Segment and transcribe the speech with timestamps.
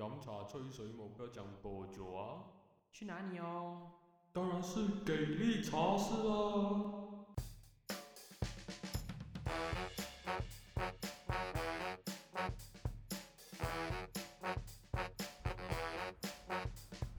[0.00, 2.40] 饮茶吹水，目标讲多久啊？
[2.90, 3.90] 去哪里哦？
[4.32, 6.96] 当然是给力茶室啦！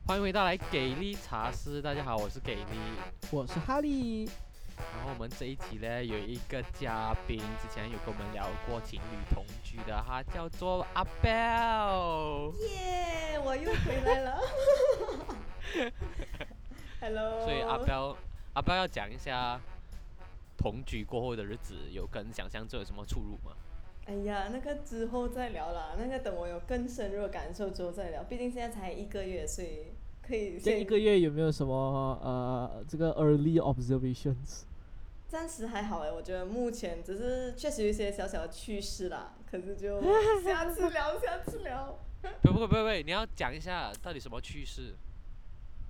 [0.07, 2.63] 欢迎回到来给力茶室，大家好，我是给力。
[3.31, 4.25] 我是哈利。
[4.75, 12.53] 然后我们这一集呢，有一个嘉宾，之前有跟我们聊过情侣同居的，他叫做阿 Bell。
[12.59, 14.41] 耶我又回来了。
[16.99, 17.45] Hello。
[17.45, 18.17] 所以阿 Bell，
[18.53, 19.61] 阿 Bell 要讲一下
[20.57, 23.55] 同居过后的日子，有跟想象中有什么出入吗？
[24.07, 28.21] 哎呀，那个之后再聊啦，那个等我有更深入的感受之后再聊。
[28.23, 31.73] 毕竟现在才一个月，所以可以先这一个月有没有什么
[32.21, 34.63] 呃这个 early observations？
[35.29, 40.01] 暂时还好哎，我觉得目前只是确实有一些小小的趣事啦，可是就
[40.41, 41.99] 下次聊，下次聊。
[42.41, 44.95] 不不不不，你要讲一下到底什么趣事？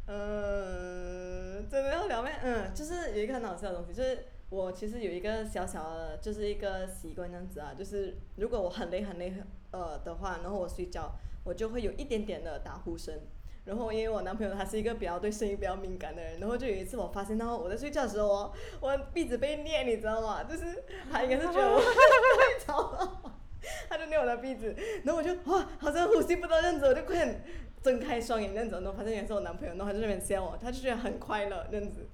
[0.08, 2.32] 嗯，真的要聊咩？
[2.42, 9.34] 嗯，就是有一个很好笑的东西，就是我其实有一个小小的，就是一个习惯这样子啊，就是如果我很累很累
[9.72, 11.12] 呃的话，然后我睡觉，
[11.44, 13.20] 我就会有一点点的打呼声。
[13.64, 20.44] 然后因为我男朋友他是一个比较对声音比较敏感的人，然后就有一次我发现到我在睡觉的时候哦，我鼻子被捏，你知道吗？
[20.44, 23.22] 就是他应该是觉得我 太吵了，
[23.90, 27.44] 他就捏我的鼻子，然后我就哇，好像呼吸不到这样子，我就快点
[27.82, 32.08] 睁开双眼那样子，然后发现原来是我男朋友，然后他就在那边笑我，他就觉得很快乐这样子。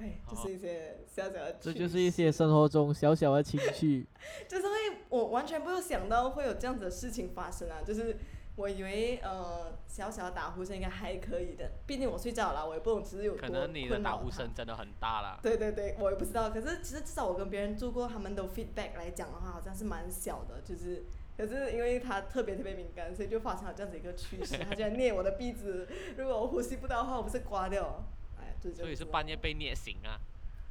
[0.00, 4.06] 哎，就是一些小小的，这就是一些生活中小小的情趣。
[4.48, 4.74] 就是会
[5.08, 7.82] 我完全没有想到会有这样子的事情发生啊！
[7.84, 8.16] 就是
[8.58, 15.38] 我以为呃小小的打呼声应该还可以的，毕竟我睡觉了，我也不懂其实有多可能你的打呼声真的很大啦。
[15.40, 16.50] 对对对，我也不知道。
[16.50, 21.04] 可是其实至少我跟别人住过，他们都 feedback 来讲的话，好像是蛮小的，就是。
[21.36, 24.58] 可是因为他特别特别敏感，所以就发生了这样子一个趋势。
[24.58, 28.04] 他居然捏我的鼻子，如果我呼吸不到的话，我不是刮掉？
[28.40, 30.18] 哎，就这样所以是半夜被捏醒啊，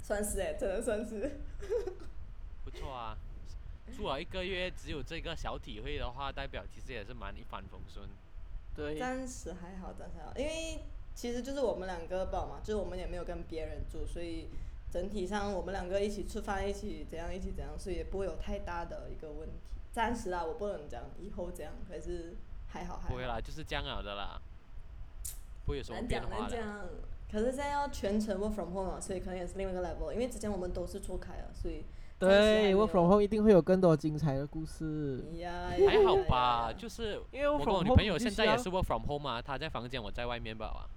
[0.04, 1.40] 算是哎，真的算是。
[2.66, 3.18] 不错啊。
[3.96, 8.08] 住了一个月，只有这个小体会的话，代表其实也是蛮一帆风顺。
[8.76, 10.82] 对暂时还好，暂时还好，因为
[11.16, 14.50] 其实就是我们两个吧嘛，就是我们也没有跟别人住，所以
[14.92, 19.56] 整体上我们两个一起吃饭，一起怎样，一起怎样，所以也不会有太大的一个问题。
[19.92, 22.36] 暂时啊，我不能讲以后这样，可是
[22.68, 23.10] 还好还好。
[23.10, 24.40] 不会啦，就是这样了的啦，
[25.66, 26.56] 不会有什么变化的。
[26.56, 26.86] 难讲，
[27.32, 31.84] 可是现在要全程 work from home 嘛，所以可能也是另外一个 level，因为之前我们都是错开了，所以
[32.20, 35.24] 对有，work from home 一定会有更多精彩的故事。
[35.38, 40.90] 呀，还好吧，就是因为我跟我女朋友现在也是 work from home 啊，她在房间，我在外面吧啊。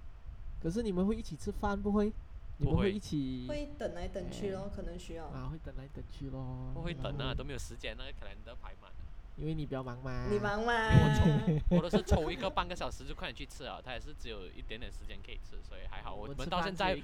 [0.61, 2.11] 可是你们会一起吃饭不会？
[2.57, 5.25] 你们不会会一起会等来等去咯，可能需要。
[5.25, 5.49] 啊？
[5.51, 6.71] 会等来等去咯。
[6.73, 9.00] 不会等啊，都没有时间，那个可能都排满了。
[9.37, 10.27] 因为你比较忙嘛。
[10.29, 10.73] 你忙吗？
[10.73, 16.13] 我抽， 我都是抽一个半个小时就快点去吃了，他也是只有一点点时间可以吃，所以还好。
[16.13, 16.95] 我们到现在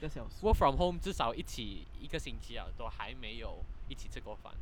[0.41, 4.53] work from home 至少一起一个星期啊，都还没有一起吃过饭。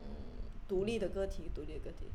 [0.00, 0.06] 嗯，
[0.66, 2.06] 独立的个体，独立的个体。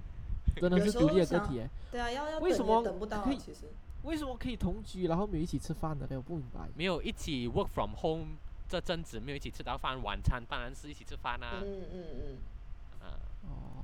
[0.60, 1.70] 真的是独立的个体耶。
[1.92, 3.70] 对啊，要要为什么等不到啊，其实。
[4.04, 6.16] 为什么可以同居，然后没有一起吃饭的呢？
[6.16, 6.62] 我不明白。
[6.76, 8.38] 没有一起 work from home
[8.70, 12.38] 这阵子没有一起吃到饭，晚餐当然是一起吃饭啦、嗯嗯嗯，
[13.02, 13.20] 啊。
[13.50, 13.75] 哦，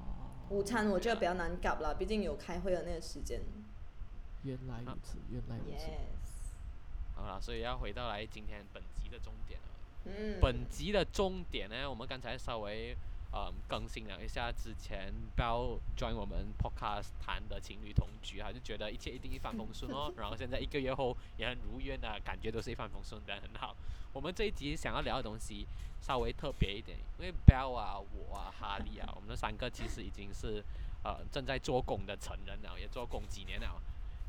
[0.51, 3.39] 午餐我觉得比较难搞啦，毕竟有开会的那个时间。
[4.43, 5.87] 原来如此，原来如此。
[5.87, 7.15] Yes。
[7.15, 9.67] 好了，所以要回到来今天本集的终点了。
[10.05, 10.39] 嗯。
[10.41, 12.95] 本集的终点呢，我们刚才稍微
[13.31, 20.13] 呃更新了一下之前 Bell join 我们 podcast 谈的情侣同居，他就觉得一切一定一帆风顺哦。
[20.17, 23.75] 然后现在一个月后也很如愿啊感觉都是一帆风顺的，很好。
[24.13, 25.65] 我们这一集想要聊的东西
[26.01, 30.61] 稍微特别一点，因为 Bell 啊、我啊、哈利啊，我们三个其实已经是
[31.03, 33.81] 呃正在做工的成人了，也做工几年了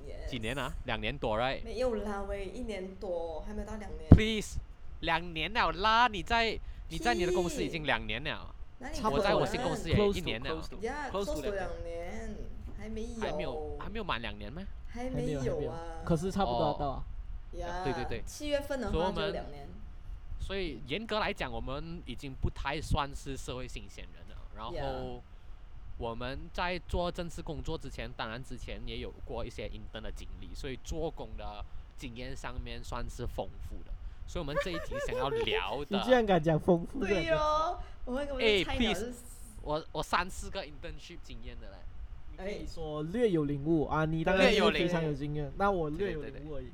[0.07, 0.73] ，Yes 几年啊？
[0.85, 1.65] 两年多，right？
[1.65, 4.09] 没有啦喂，一年多，还没有到两年。
[4.11, 4.61] Please，
[5.01, 6.07] 两年了啦！
[6.07, 6.57] 你在
[6.89, 8.55] 你在你的公司已经两年了，
[8.93, 10.63] 差不我在我新公司也一年了
[11.11, 12.37] close 两两年，
[12.79, 13.21] 还没有。
[13.21, 14.63] 还没有还没有满两年吗？
[14.89, 15.79] 还还没没有，啊。
[16.05, 17.05] 可是差不多到啊。
[17.53, 19.69] 呀，对对对七月份的话所以我们就两年。
[20.41, 24.43] 所以严格来讲，我们已经不太算是社会新鲜人了。
[24.57, 25.23] 然后
[25.99, 31.65] 我们在做正式工作之前，当然之前也有过一些 intern 的经历，所以做工的
[31.97, 33.93] 经验上面算是丰富的。
[34.27, 37.79] 所以我们这一集想要聊的 你居，然敢讲丰富对的？
[38.07, 39.15] 哎就菜鸟 please 是
[39.63, 41.77] 我我三四个 internship 经验的嘞。
[42.37, 46.67] 可以说略有领悟啊，你当然略有领非常悟有经验，那我对略有对对领悟而已。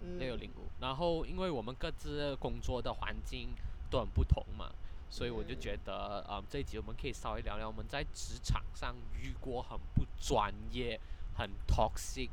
[0.00, 0.68] 嗯都有领悟。
[0.80, 3.48] 然后，因为我们各自工作的环境
[3.90, 4.70] 都很不同嘛，
[5.08, 11.00] 所以我就嗯觉得，嗯，这一集我们可以稍微聊聊我们在职场上遇过很不专业
[11.36, 12.28] 很 toxic，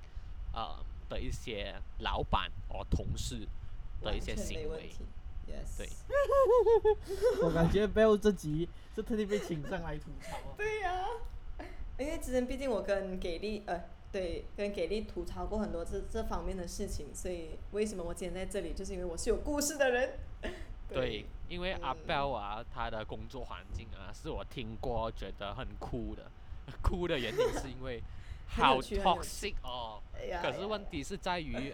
[0.54, 3.48] 呃的一些老板或同事
[4.02, 4.92] 的一些全没行为。
[5.48, 5.78] Yes。
[5.78, 5.90] 对
[7.44, 10.54] 我感觉 Bell 这集是特地被请上来吐槽哦。
[10.58, 11.06] 对呀、
[11.98, 20.20] 因为之前毕竟我跟给力呃，对，跟给力吐槽过很多这这方面的事情，所以为什么我今天在这里，就是因为我是有故事的人。
[20.90, 26.30] 对，因为阿嗯 Bell 啊，他的工作环境啊，是我听过觉得很酷的。
[26.82, 28.02] 酷的原因是因为
[28.46, 30.02] 好 toxic 哦。
[30.14, 31.74] 哎呀可是问题是在于，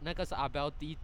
[0.00, 0.98] 那个是阿 Bell 第一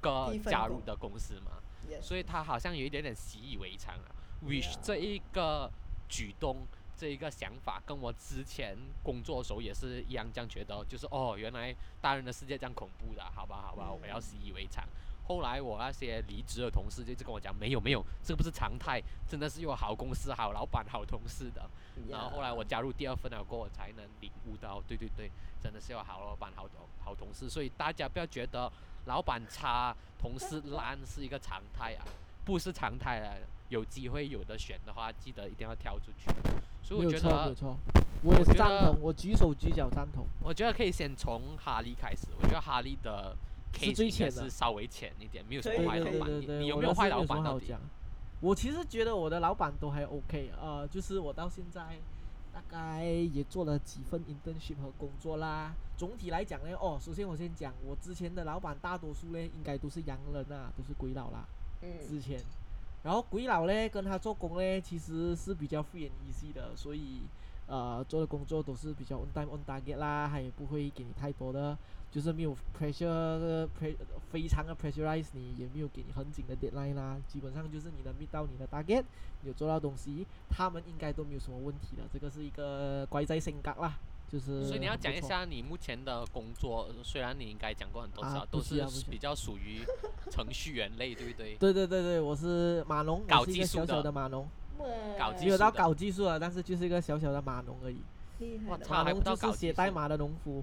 [0.00, 1.52] 个加入的公司嘛，
[2.00, 4.14] 所以他好像有一点点习以为常啊。
[4.44, 5.68] which 这一个
[6.08, 6.64] 举动，
[6.96, 14.22] 这一个想法，跟我之前工作的时候也是一样，这样觉得，就是哦，原来大人的世界这样恐怖的，好吧，好吧，我要嗯。
[14.22, 14.84] 习以为常。
[15.28, 18.98] 后来我那些离职的同事就一直跟我讲，没有没有，这个不是常态，
[19.28, 21.68] 真的是有好公司、好老板、好同事的。
[22.08, 25.30] 然后后来我加入第二份了过后，我才能领悟到，对对对，
[25.62, 27.50] 真的是有好老板、好同好同事。
[27.50, 28.72] 所以大家不要觉得
[29.04, 32.04] 老板差、同事烂是一个常态啊，
[32.46, 33.46] 不是常态来的。
[33.68, 36.24] 有机会有的选的话，记得一定要挑出去。
[36.82, 37.54] 所以我觉得
[38.22, 40.24] 我赞同，我举手举脚赞同。
[40.40, 42.28] 我觉得可以先从哈利开始。
[42.40, 43.36] 我觉得哈利的
[43.74, 46.12] 是最浅的是稍微浅一点，没有什么坏老板。
[46.14, 47.66] 你对对，你有没有坏老板到底？
[47.68, 47.80] 么好讲？
[48.40, 51.98] 我其实觉得我的老板都还 OK，呃，就是我到现在
[52.52, 55.74] 大概也做了几份 internship 和工作啦。
[55.96, 61.44] 总体来讲呢，哦，首先我先讲，我之前的老板大多数呢应该都是洋人啊，都是鬼佬啦。
[61.82, 62.40] 嗯之前，
[63.02, 67.22] 然后鬼佬呢跟他做工呢其实是比较 free and easy 的，所以
[67.68, 71.76] 呃做的工作都是比较 on time on target 啦，他也不会给你太多的，
[72.10, 73.94] 就是没有 pressure pre
[74.30, 79.04] 非常的 pressurize 你，也没有给你很紧的 deadline 啦，基本上就是你能 meet 到你的 target，
[79.42, 83.98] 你有做到东西，他们应该都没有什么问题的，这个是一个乖仔性格啦。
[84.30, 89.80] 就是所以你要讲一下你目前的工作，虽然你应该讲过很多次啊，都是比较属于
[90.30, 91.56] 程序员类，对不对？
[91.60, 94.46] 对对对对，我是码农，搞技术的的码农，
[95.18, 97.98] 搞没有到的搞技术了，但是就是一个小小的码农而已。
[98.38, 100.62] 厉害的操码农还不到搞就是写术代码的农夫。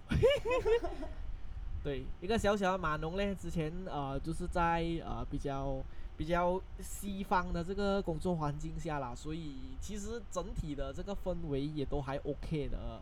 [1.83, 5.77] 对，一个小小的码农呢，之前呃就是在呃比较
[6.17, 13.01] 比较西方的这个工作环境下啦，所以其实整体的这个氛围也都还 OK 的。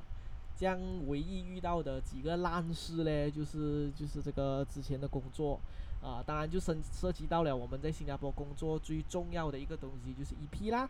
[0.56, 5.60] 这样唯一遇到的几个烂事呢，就是就是这个之前的工作，
[6.01, 10.89] 啊、当然就涉涉及到了我们在新加坡工作最重要的一个东西就是 EP 啦。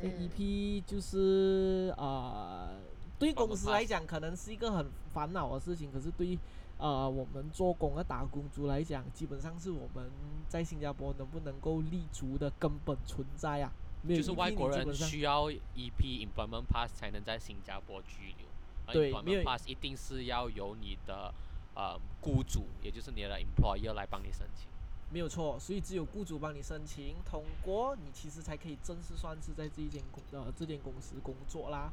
[0.00, 2.78] 这嗯 EP 就是呃，
[3.18, 6.38] 对公司来讲可能是一个很烦恼的事情，可是对
[6.78, 10.10] 呃我们做工的打工族来讲，基本上是我们
[10.48, 13.72] 在新加坡能不能够立足的根本存在啊。
[14.02, 18.46] 没有就是外国人需要 EP employment pass 才能在新加坡居留，
[18.86, 21.34] 而对 employment pass 一定是要由你的
[21.74, 24.68] 呃雇主，也就是你的 employer 来帮你申请。
[25.10, 31.90] 没有错，所以只有雇主帮你申请通过，你其实才可以正式算是在这一间公呃这间公司工作啦。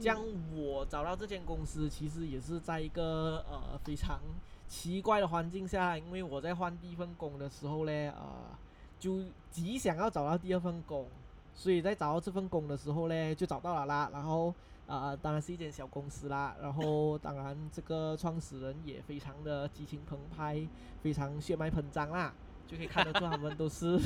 [0.00, 0.20] 这样
[0.54, 4.20] 我找到这间公司，其实也是在一个呃非常
[4.68, 8.56] 奇怪的环境下，因为我在换第一份工的时候呢，呃，
[8.98, 11.06] 就极想要找到第二份工，
[11.54, 14.10] 所以在找到这份工的时候呢，就找到了啦。
[14.12, 14.54] 然后
[14.90, 20.66] 呃，当然是一间小公司啦，然后当然这个创始人也非常的激情澎湃，
[21.00, 22.34] 非常血脉喷张啦。
[22.66, 23.98] 就可以看得出他们都是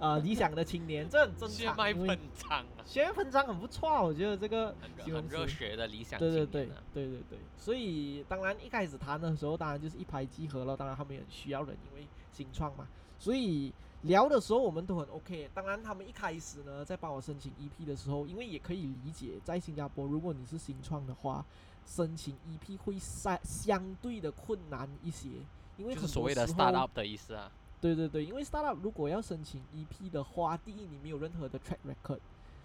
[0.00, 1.50] 呃 理想的青年，这很正常。
[1.50, 6.70] 血脉喷张啊，血脉喷张很不错啊，我觉得这个很热很热血的理想对对对。
[6.94, 10.74] 对对对，所以当然一开始谈的时候，当然就是一拍即合了。
[10.74, 15.50] 当然他们也很需要人，因为新创嘛，所以聊的时候我们都很 OK。
[15.52, 21.44] 当然他们一开始呢，在帮我申请 EP 的时候，因为也可以理解，在新加坡如果你是新创的话，
[21.86, 25.28] 申请 EP 会相相对的困难一些，
[25.76, 27.50] 因为很就是所谓的 startup 的意思啊。
[27.80, 32.18] 对对对，因为 startup 如果要申请 EP 的话，第一你没有任何的 track record，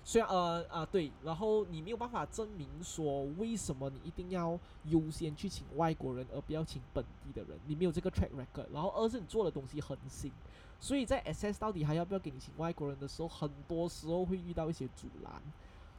[0.05, 10.31] 虽然呃啊对，然后你没有办法证明说为什么你一定要优先去请外国人而不要请本地的人，你没有这个 track record，然后二是你做的东西很新，
[10.79, 15.41] 所以在 SS 到底还要不要给你请外国人的时候，很多时候会遇到一些阻拦。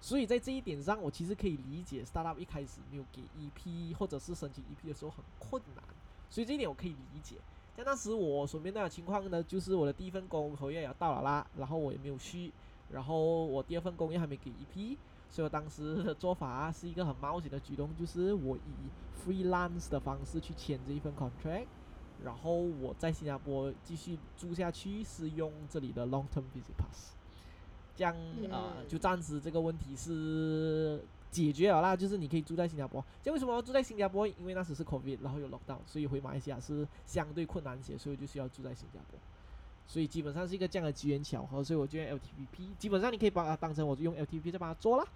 [0.03, 5.83] 所以在这一点上，我其实可以理解 startup 一开始没有给 EP 或者是申请 EP 的时候很困难，
[6.29, 7.37] 所以这一点我可以理解。
[7.75, 12.53] 在那时我所面对的情况呢，就是我的第一份工合约也要到了啦，然后我也没有续，
[12.91, 14.97] 然后我第二份工也还没给 EP，
[15.29, 18.91] 所以我当时的做法是一个很冒险的举动，就是我以
[19.25, 21.67] freelance 的方式去签这一份 contract，
[22.23, 27.15] 然后我在新加坡继续住下去，是用这里的 long term visit pass，
[27.97, 28.15] 这样
[28.51, 33.05] 啊嗯就暂时这个问题是解决了啦，就是你可以住在新加坡。
[33.21, 34.25] 这为什么要住在新加坡？
[34.25, 39.19] 因为那时是 COVID，然后有 lockdown，所以回马来西亚是相对困难些，所以就需要住在新加坡。
[39.87, 45.07] 所以基本上是一个这样的机缘巧合，所以我就用 LTVP，基本上你可以把它当成我就用 LTVP 在帮它做啦。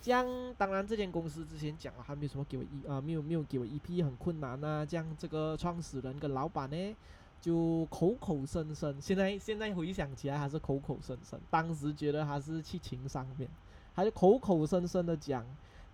[0.00, 0.26] 这样，
[0.58, 6.96] 当然这间公司之前讲了，还没有什么给我一啊，没有没有给我一批很困难呐、这样这个创始人跟老板呢，
[7.40, 13.48] 就口口声声，现在现在回想起来还是口口声声，当时觉得他是去情商面，
[13.94, 15.42] 他就口口声声的讲，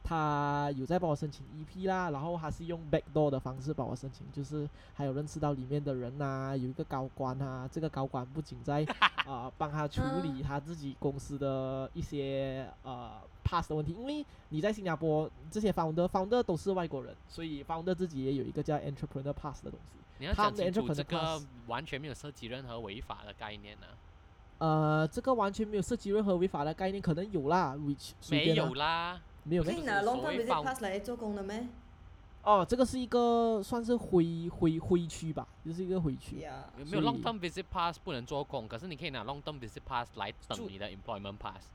[0.03, 8.85] 他有在帮我申请 EP 啦，然后他是用 backdoor 的方式帮我申请，就是还有认识到里面的人呐、有一个高官啊，这个高官不仅在
[9.25, 13.13] 啊 帮他处理他自己公司的一些呃
[13.45, 19.93] pass 的问题，因为你在新加坡这些 founder founder 都是外国人，所以 founder 自己也有一个叫 entrepreneur pass 的东西。
[20.19, 23.87] 你要讲他们的清楚这个完全没有涉及任何违法的概念呢、
[24.59, 29.19] 呃，这个完全没有涉及任何违法的概念，可能有啦，which 没有啦，
[29.51, 31.67] 没有可以拿 long term visit pass 来做工的咩？
[32.45, 36.39] 哦，这个是一个算是灰灰灰区吧，就是一个灰区。
[36.39, 41.67] 呀，没有 long term visit pass 不能做工，可是你可以拿 long term visit pass 来等你的 employment pass。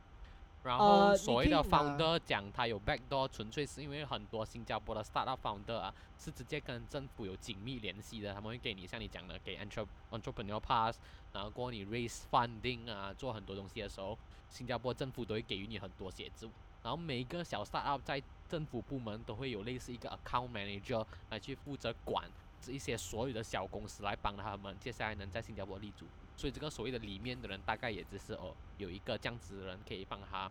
[0.63, 10.97] 然后所谓的可以拿 founder 讲他有 backdoor，纯粹是因为很多新加坡的 startup founder 啊，是直接跟政府有紧密联系的，他们会给你像你讲的给 entre entrepreneur pass，
[11.33, 14.17] 然后过后你 raise funding 啊，做很多东西的时候，
[14.49, 16.49] 新加坡政府都会给予你很多协助。
[16.85, 22.29] 然后每一个小 startup 在政府部门都会有类似一个 account manager 来去负责管
[22.61, 26.05] 这一些所有的小公司，来帮他们接下来能在新加坡立足。
[26.37, 30.47] 所以这个所谓的里面的人，大概也只是哦有一个这样子的人可以帮他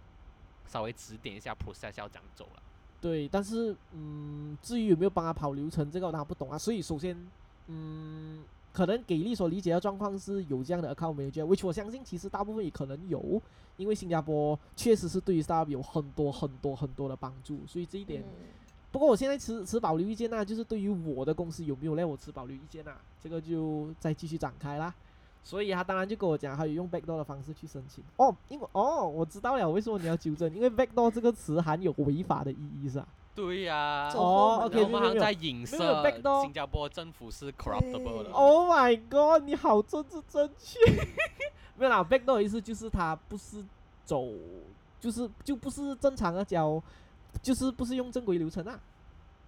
[0.66, 2.62] 稍微指点一下 process 要怎样走了。
[3.00, 6.58] 对，但是嗯，至于有没有帮他跑流程，这个我当然不懂啊。
[6.58, 7.16] 所以首先，
[7.68, 8.42] 嗯，
[8.74, 13.40] 可能给力所理解的状况是有这样的 account manager，which 我相信其实大部分也可能有，
[13.78, 18.20] 因为新加坡确实是对于 startup 有很多很多很多的帮助，所以这一点。
[18.20, 18.52] 嗯
[18.94, 24.94] 不过我现在持持保留意见呐、就是对于我的公司有没有让我持保留意见呐、这个就再继续展开啦。
[25.42, 28.04] 所以他当然就跟我讲，他有用 backdoor 的方式去申请。
[28.18, 30.54] 哦，因为哦，我知道了，为什么你要纠正？
[30.54, 33.08] 因为 backdoor 这个词含有违法的意义是吧？
[33.34, 36.02] 对呀、走哦，OK，然后我们在影射
[36.42, 38.30] 新加坡政府是 corruptible 的。
[38.30, 40.78] Oh my god，你好政治正确。
[41.76, 43.64] 没有啦，backdoor 的意思就是他不是
[44.04, 44.28] 走，
[45.00, 46.80] 就是就不是正常的交，
[47.42, 48.78] 就是不是用正规流程啊。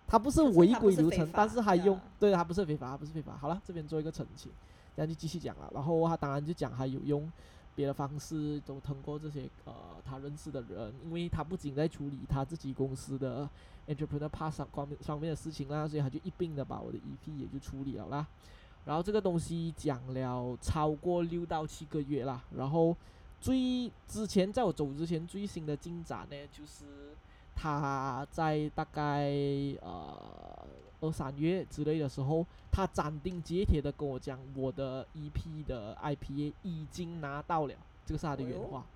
[0.09, 3.37] 他不是违规流程，但是他用，对，他不是非法，他不是非法。
[3.40, 4.50] 好了，这边做一个澄清，
[4.95, 5.71] 这样就继续讲了。
[5.73, 7.31] 然后他当然就讲还有用
[7.75, 9.73] 别的方式，都通过这些呃
[10.05, 13.49] 他认识的人，因为他不仅在处理他自己公司的
[13.88, 18.26] entrepreneur pass 方面方面的事情啦，所以他就一并的把我的 EP 也就处理了啦。
[18.85, 22.97] 然后这个东西讲了超过六到七个月啦，然后
[23.40, 26.85] 最之前在我走之前最新的进展呢，就是
[27.55, 29.28] 他在大概
[29.83, 30.66] 呃
[31.00, 37.75] 二三月之类的时候，他斩钉截铁的跟我讲，我的 EP 的 IPA 已经拿到了，
[38.05, 38.87] 这个是他的原话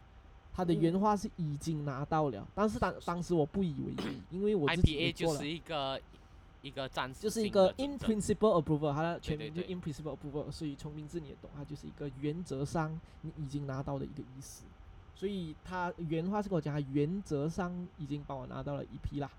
[0.60, 0.64] 话。
[0.64, 5.50] 他的嗯原话是已经拿到了，但是当当时我不以为意，因为我自己也 IPA 做了就是。
[5.50, 6.00] 一个
[6.62, 14.64] 一个暂时就是一个 in principle approval，它的全名就 in principle approval，所以从名字你也懂，它就是一个原则上你已经拿到的一个意思。
[15.14, 19.30] 所以他原话是跟我讲，他原则上已经帮我拿到了一批啦。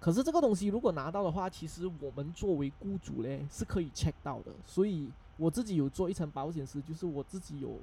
[0.00, 4.52] 可是这个东西如果拿到的话，其实我们作为雇主嘞是可以 check 到的。
[4.66, 7.78] 所以我自己有做一层保险丝，就是我自己有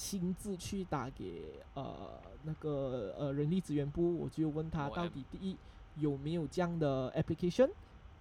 [0.00, 1.42] 亲自去打给
[1.74, 5.56] 呃那个呃人力资源部，我就问他到底第一
[5.96, 7.68] 有没有这样的 application，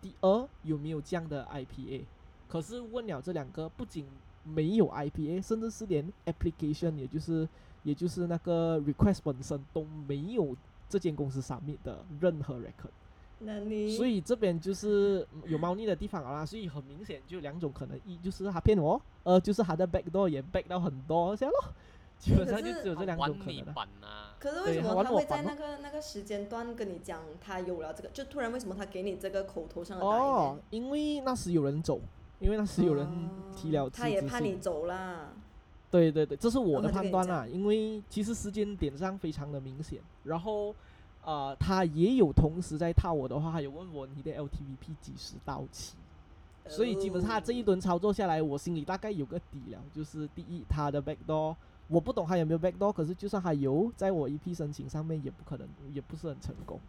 [0.01, 2.05] 第二有没有这样的 IPA。
[2.47, 4.07] 可是问了这两个，不仅
[4.43, 7.47] 没有 IPA，甚至是连 application，也就是
[7.83, 10.57] 也就是那个 request 本身都没有
[10.89, 12.89] 这间公司上面的任何 record。
[13.39, 21.69] 那你所以这边就是嗯有猫腻的地方了啦，所以很明显就两种可能，一就是他骗我，呃，就是他的 backdoor 也 back 到很多这样咯，
[22.17, 24.35] 基本上就只有这两种可能了。
[24.39, 28.09] 可是为什么他会在那个那个时间段跟你讲他有了这个？
[28.09, 31.99] 就突然为什么他给你这个口头上的答应哦？，因为那时有人走，
[32.39, 33.07] 因为那时有人
[33.55, 35.29] 提了哦他也怕你走啦。
[35.89, 40.75] 对对对，这是我的判断啦，因为其实时间点上非常的明显，然后
[41.27, 45.93] 呃，他也有同时在套我的话，他有问我你的 LTVP 几时到期，
[46.69, 51.53] 所以基本上他这一轮操作下来，我心里大概有个底了，就是第一，他的 backdoor
[51.89, 56.79] 我不懂他有没有 backdoor，可是就算他有，在我 EP 申请上面也不可能，也不是很成功，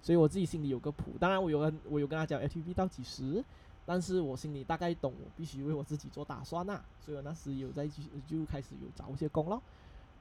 [0.00, 1.10] 所以我自己心里有个谱。
[1.20, 3.44] 当然我有跟我有跟他讲 LTVP 到几时，
[3.84, 9.60] 但是我心里大概懂，我必须为我自己做打算呐、所以我那时有在就就开始有找一些工咯。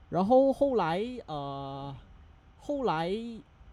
[0.10, 1.96] 然后后来呃，
[2.60, 3.10] 后来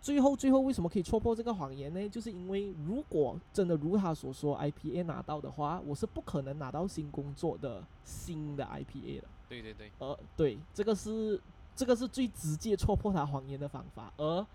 [0.00, 2.08] 最后最后为什么可以戳破这个谎言呢？
[2.08, 9.28] 就是因为如果真的如他所说 IPA 拿到的话，我是不可能拿到新工作的新的 IPA 的。
[9.48, 11.40] 对对对，呃，对，这个是
[11.74, 14.46] 这个是最直接戳破他谎言的方法，而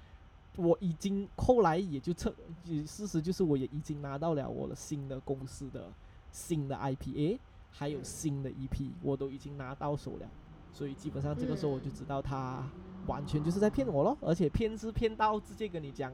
[0.56, 2.34] 我已经后来也就测，
[2.66, 5.92] 也事实就是我也已经拿到了我的新的公司的
[6.32, 7.40] 新的 IPA，
[7.72, 10.30] 还有新的 EP，我都已经拿到手了，
[10.74, 12.68] 所以基本上这个时候我就知道他
[13.08, 16.12] 完全就是在骗我咯，而且骗是骗到直接跟你讲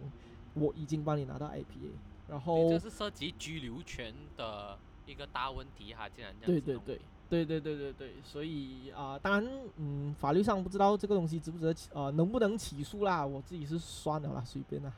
[0.53, 1.91] 我已经帮你拿到 IPA，
[2.27, 7.01] 然后对这是涉及居留权的一个大问题哈，竟然这样子对对对。
[7.29, 13.23] 对对对对对，所以啊、当然，嗯，法律上不知道这个东西值不值得起，呃，能不能起诉啦？
[13.23, 14.91] 我自己是算了啦，随便啦。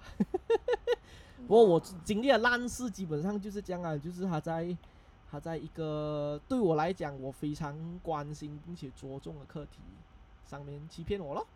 [1.45, 4.65] 不过我经历的烂事基本上就是这样啊，就是他在
[5.31, 7.73] 他在一个对我来讲我非常
[8.03, 9.79] 关心并且着重的课题
[10.45, 11.47] 上面欺骗我咯，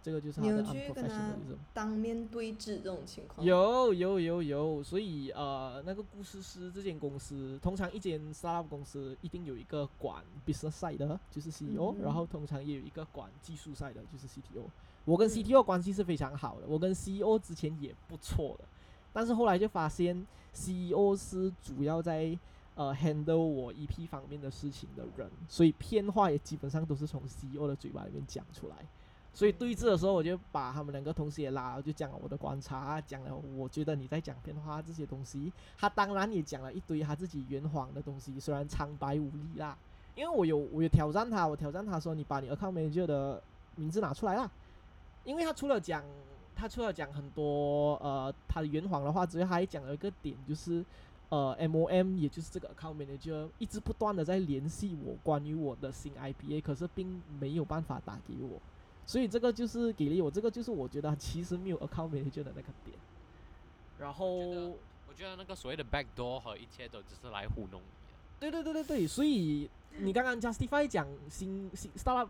[0.00, 1.56] 这个就是他的你有去跟他 unprofessionalism。
[1.74, 12.02] 当面对质这种情况，有有有有，所以呃，那个故事是这间公司，通常一间 startup 公司一定有一个管 business side 的，就是 CEO，、嗯。
[12.04, 14.62] 然后通常也有一个管技术 side 的，就是 CTO。
[15.04, 15.30] 我跟嗯。
[15.30, 18.64] CTO 关系是非常好的，我跟 CEO 之前也不错的，
[19.12, 22.38] 但是后来就发现 CEO 是主要在
[22.76, 28.76] 呃 handle 我 EP 方面的事情的人，所以骗话也基本上都是从 CEO 的嘴巴里面讲出来。
[29.34, 35.52] 所以对峙的时候，我就把他们两个同时也拉了，就讲了我的观察，讲了我觉得你在讲骗话这些东西。
[35.76, 39.76] 他当然也讲了一堆他自己圆谎的东西，虽然苍白无力啦。
[40.14, 43.42] 因为我有我有挑战他，我挑战他说你把你 account manager 的
[43.74, 44.50] 名字拿出来啦，
[45.24, 46.02] 因为他除了讲
[46.54, 50.84] 他除了讲很多呃他的圆谎的话之外，他还讲了一个点就是。
[51.28, 58.60] 呃，MOM 也就是这个 account manager 一直不断的在联系我关于我的新 IPA，可是并没有办法打给我，
[59.04, 62.96] 所以这个就是给了我，这个就是我觉得其实没有 account manager 的那个点。
[63.98, 68.06] 然后，我觉得那个所谓的 backdoor 和一切都只是来糊弄你的。
[68.38, 72.28] 对对对对对，所以你刚刚 justify 讲新新 startup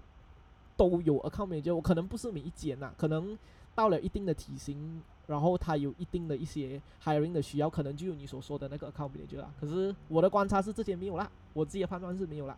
[0.77, 3.37] 都有 account manager，我可能不是每一间呐、可能
[3.75, 9.53] 到了一定的体型，然后他有一定的一些 hiring 的需要，可能就有你所说的那个 account manager 啦。
[9.61, 12.57] 可是我的观察是这间没有啦，我自己的判断是没有啦。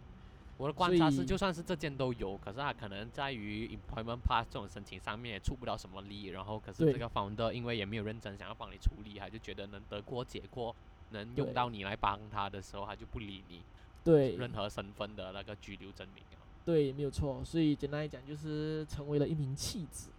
[0.57, 10.75] 我的观察是，就算是这件都有，可是他可能在于 employment pass 这种申请上面也出不了什么力，然后可是这个 founder 因为也没有认真想要帮你处理，他就觉得能得过且过，
[11.11, 13.63] 能用到你来帮他的时候，他就不理你
[14.03, 16.43] 对，任何身份的那个居留证明啊。
[16.65, 17.41] 对，没有错。
[17.45, 20.11] 所以简单来讲，就是成为了一名弃子，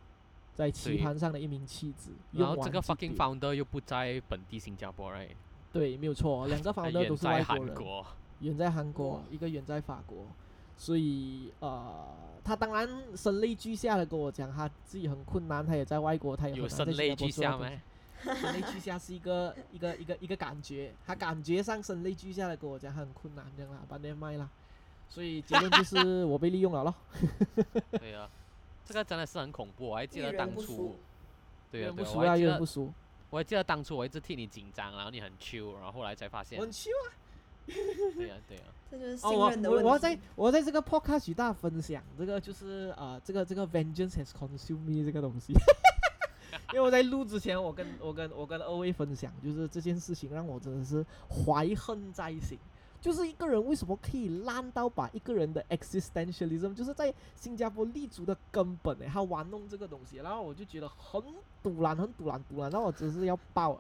[0.60, 2.12] 在棋盘上的一名弃子。
[2.34, 5.30] 然后这个 fucking founder 又不在本地新加坡，right？
[5.72, 7.68] 对，没有错，两个 founder 都是外国人。
[7.68, 8.06] 韩国，
[8.42, 10.28] 远在韩国，一个远在法国，
[10.76, 12.08] 所以呃，
[12.44, 17.72] 他当然声泪俱下的跟我讲，他自己很困难，他也在外国，他也有声泪俱下吗？
[18.22, 24.50] 声泪俱下是一个一个一个一个感觉，他感觉上声泪俱下的跟我讲，他很困难这样啦，把那卖啦。
[25.08, 26.94] 所以结论就是我被利用了咯。
[27.98, 28.30] 对啊，
[28.90, 29.90] 这个真的是很恐怖。
[29.90, 30.96] 我还记得当初
[31.72, 32.92] 对啊对啊，人不熟啊，我还记得遇人不熟。
[33.30, 37.14] 我还记得当初我一直替你紧张，然后你很 chill，然后后来才发现很 Q 啊
[37.68, 39.86] 对呀、对呀、哦， 这就是信任的问题。
[39.86, 45.54] 我我要在我要在这个 podcast 与大家分享，这个就是呃，这个这个 vengeance has consumed me 这个东西。
[46.74, 52.58] 因为我在录之前，我跟我跟我跟二位分享，就是这件事情让我真的是怀恨在心。
[53.02, 61.22] 就是一个人为什么可以烂到把一个人的 existentialism，就是在新加坡立足的根本诶，他玩弄这个东西，然后我就觉得很
[61.64, 63.80] 堵然，很堵然，堵然，然后我真是要爆了。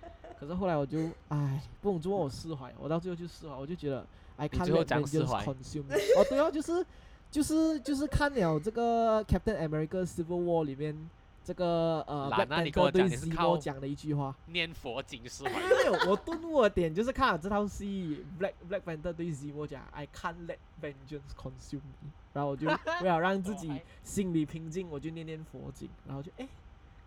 [0.38, 5.84] 可是后来我就，唉，不懂怎么我释怀，我到最后就释怀，我就觉得后 let 讲释 vengeance 怀 consume。
[6.16, 6.86] 哦，对哦，就是
[7.30, 10.94] 就是就是看了这个 Captain America Civil War 里面
[11.48, 14.36] 这个呃懒 Black 啊你跟我 Panther 对讲你是靠讲的一句话。
[14.48, 15.50] 念佛经是吗。
[15.54, 22.66] 没有，我顿悟的点就是看了这套戏，Black Black Panther 对 Zemo 讲，I can't let vengeance consume me，然后我就
[23.00, 26.46] 为了让自己心里平静，我就念念佛经，然后就哎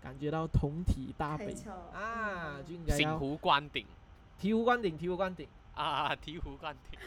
[0.02, 1.56] 感觉到同体大悲
[1.94, 3.86] 啊，嗯就应该要醍醐灌顶
[4.42, 5.48] 醍醐灌顶，醍醐灌顶。
[5.76, 7.00] 啊，醍醐灌顶。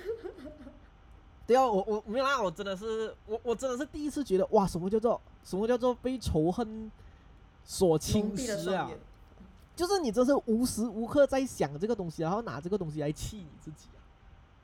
[1.46, 6.90] 对啊，我我没有啦，我真的是我我真的是第一次觉得哇，什么叫做什么叫做被仇恨
[7.64, 8.90] 所侵蚀啊？
[9.74, 13.98] 就是你这是无时无刻在想这个东西，然后拿这个东西来气你自己啊。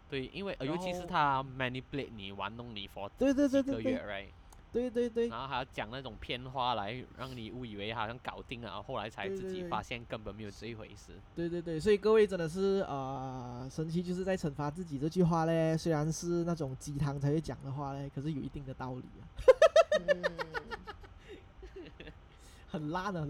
[0.08, 4.26] 对，因为呃尤其是他 manipulate 你、玩弄你 for 对对对几个月对对，right？
[4.72, 11.12] 对对对，然后还要讲那种偏话来让你误以为好像搞定了，后来才自己发现根本没有这一回事。
[11.34, 19.26] 对对对，所以各位真的是呃，神奇就是在惩罚自己这句话嘞，虽然是那种鸡汤才会讲的话嘞，可是有一定的道理啊，
[20.06, 20.22] 嗯，
[22.70, 23.26] 很烂啊。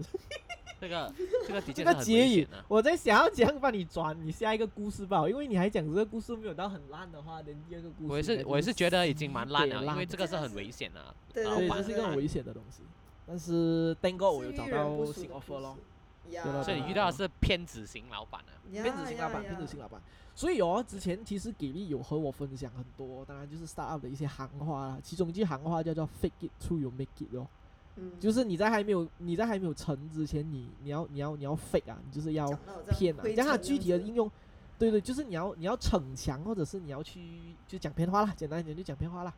[0.79, 1.13] 这个
[1.47, 11.13] 这个的确这个是很结语我在想要怎样帮你转你下一个故事吧，因为你还讲这个故事没有到很烂的话，连第二个故事我也是我也是觉得已经蛮烂了，因为这个是很危险的。
[11.31, 12.81] 对对，老板这是一个很危险的东西。
[13.27, 15.77] 但是 Thank God 我有找是遇人不到新 offer 咯，
[16.63, 18.57] 所以你遇到的是骗子型老板啊。
[18.71, 20.01] 呀骗子型老板，呀骗子型老板。
[20.33, 27.45] 所以哦，之前其实给力有和我分享很多，当然就是 startup 的一些行话啦，其中一句行话叫做 “fake it till you make it” 哦，
[27.97, 32.47] 嗯，就是你在还没有你在还没有成之前，你你要你要你要 fake 啊，你就是要
[32.89, 34.31] 骗啊，灰讲它具体的应用，
[34.79, 37.21] 对对，就是你要你要逞强，或者是你要去
[37.67, 39.33] 就讲偏话啦，简单一点就讲偏话啦。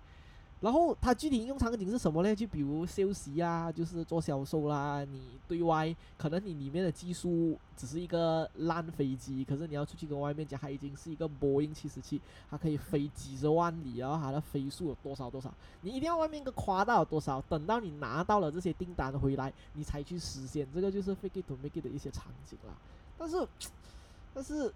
[0.63, 2.33] 然后它具体应用场景是什么呢？
[2.33, 22.73] 就比如休息啊，就是做销售啦，你对外可能你里面的技术只是一个烂飞机，可是你要出去跟外面讲，它已经是一个波音七十七，它可以飞几十万里，然后它的飞速有多少多少，你一定要外面个夸大有多少，等到你拿到了这些订单回来，你才去实现，这个就是 fake it to make 的一些场景啦。
[23.17, 23.45] 但是，
[24.33, 24.73] 但是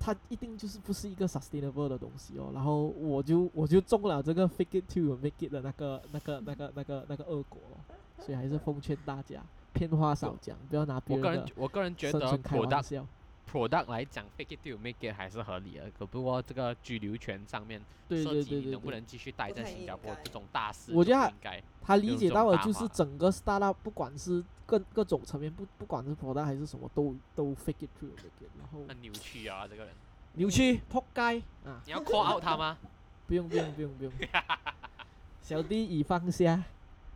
[0.00, 2.50] 它一定就是不是一个 sustainable 的东西哦。
[2.52, 7.76] 然后我就我就中了这个 fake it till you make it 的那个那个那个那个那个恶果哦，
[8.18, 9.40] 所以还是奉劝大家，
[9.74, 13.06] 骗话少讲，不要拿别人我个人我个人觉得生存开玩 product 笑。
[13.50, 15.90] Product 来讲，fake it till you make it 还是合理的。
[15.98, 29.92] 可不过这个居留权上面对涉及对对对能不能继续待在新加坡这种大事，我觉得应该他理解到了，就是整个 startup 不管是各各种层面，不不管是 product 还是什么，都都 fake it till you make it，然后很扭曲啊，这个人。
[30.34, 31.82] 扭曲扑街啊！
[31.84, 32.78] 你要 call out 他吗？
[33.26, 34.12] 不用不用不用不用，
[35.42, 36.62] 小弟已放下，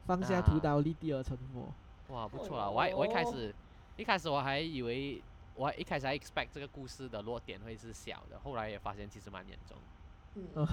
[0.05, 1.73] 放下屠啊刀立地而成佛。
[2.12, 2.68] 哇，不错啊！
[2.68, 3.55] 我还我一开哦始
[3.97, 5.23] 一开始我还以为
[5.55, 9.79] 我一开始还 expect 这个故事的落点会是小的，后来也发现其实蛮严重。
[10.35, 10.49] 嗯，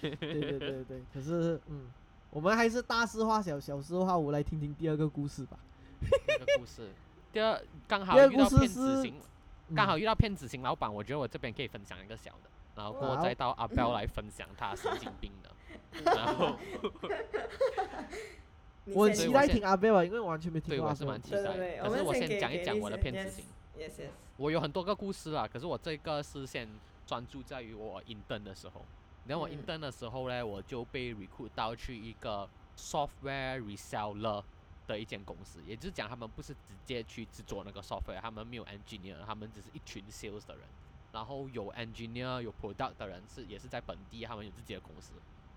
[0.00, 1.90] 对对对对，可是嗯，
[2.30, 5.58] 我们还是大事化小，小事化无，来听听第二个故事吧。
[6.00, 6.90] 第二个故事，
[7.32, 9.20] 第二刚好遇到骗子型，
[9.68, 15.50] 嗯刚好遇到骗子型老板，我觉得我这边可以分享一个小的，然后过后再到阿彪来分享他神经病的。
[16.04, 16.56] 然后
[18.86, 23.44] 我很期待听阿贝吧，因为我完全没听对我过阿贝的是蛮期待的对对对，可是我先讲一讲我的先骗子 yes 型。
[23.78, 26.68] Yes yes，我有很多个故事啦，可是我这个是先
[27.06, 28.82] 专注在于我 intern 的时候。
[29.26, 34.42] 然后我嗯 intern 的时候呢，我就被 recruit 到去一个 software reseller
[34.88, 40.64] 的一间公司，也就是讲他们不是直接去制作那个 software，他们没有 engineer，他们只是一群 sales 的人。
[41.12, 45.12] 然后有 engineer 有 product 的人是也是在本地，他们有自己的公司。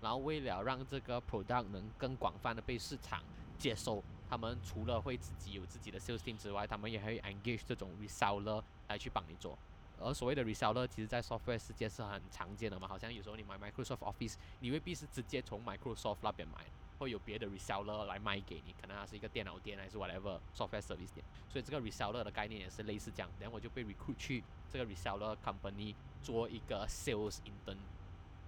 [0.06, 3.20] 然后为了让这个 product 能更广泛的被市场
[3.58, 9.58] 接受，他们除了会自己有自己的 sales team 之外，他们也会 engage 这种 reseller 来去帮你做。
[9.96, 16.64] 而所谓的 reseller，其实在 software 世界是很常见的嘛，好像有时候你买 Microsoft Office，你未必是直接从 Microsoft 那边买，
[16.98, 23.28] 会有别的 reseller 来卖给你，可能它是一个电脑店还是 whatever software service 店，所以这个 reseller 的概念也是类似这样。
[23.40, 27.78] 然后我就被 recruit 去这个 reseller company 做一个 sales intern。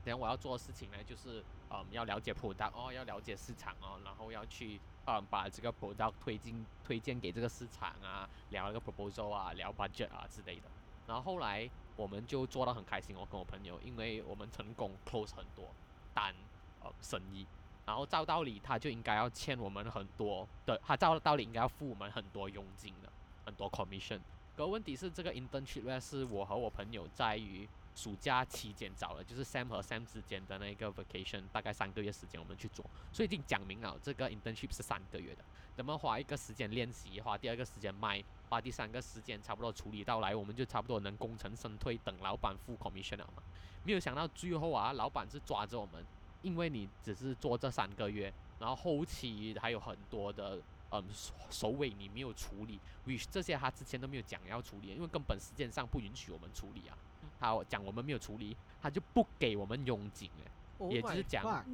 [0.05, 10.71] 然后我要做的事情呢，就是嗯要了解 product 哦，要了解市场哦，然后要去嗯把这个 product 推进推荐给这个市场啊，聊一个 proposal 啊，聊 budget 啊之类的。
[11.07, 15.75] 然后后来我们就做到很开心，我跟我朋友，因为我们成功 close 很多
[16.13, 16.35] 单
[16.81, 17.47] 呃生意，
[17.87, 23.11] 然后照道理他就应该要欠我们很多的，他照道理应该要付我们很多佣金的，
[23.45, 24.21] 很多 commission。
[24.55, 35.45] 可问题是这个 internship 呢，是我和我朋友在于暑假期间找的，就是 Sam 和 Sam 之间的那一个 vacation，大概三个月时间我们去做，所以已经讲明了这个 internship 是三个月的。
[35.77, 43.43] 咱们花一个时间练习，花第二个时间卖，花第三个时间差不多处理到来，我们就差不多能功成身退，等老板付 commission 了嘛。
[43.83, 46.07] 没有想到最后啊，老板是抓着我们，
[46.43, 56.97] 因为你只是做这三个月，然后后期还有很多的嗯首首尾你没有处理，which 这些他之前都没有讲要处理，因为根本时间上不允许我们处理啊。
[57.41, 60.51] 他讲我们没有处理，他就不给我们佣金哎。
[60.79, 61.65] Oh 也就是讲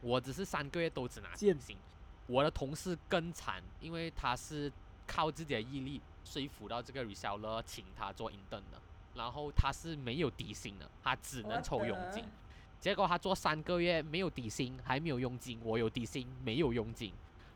[0.00, 1.76] 我只是三个月都只拿现金，
[2.26, 4.72] 我的同事更惨，因为他是
[5.06, 8.80] 靠自己的毅力说服到这个 reseller 请他做 intern 的，
[9.14, 12.24] 然后他是没有底薪的，他只能抽佣金。
[12.80, 17.12] 结果他做三个月没有底薪，还没有佣金，我有底薪没有佣金，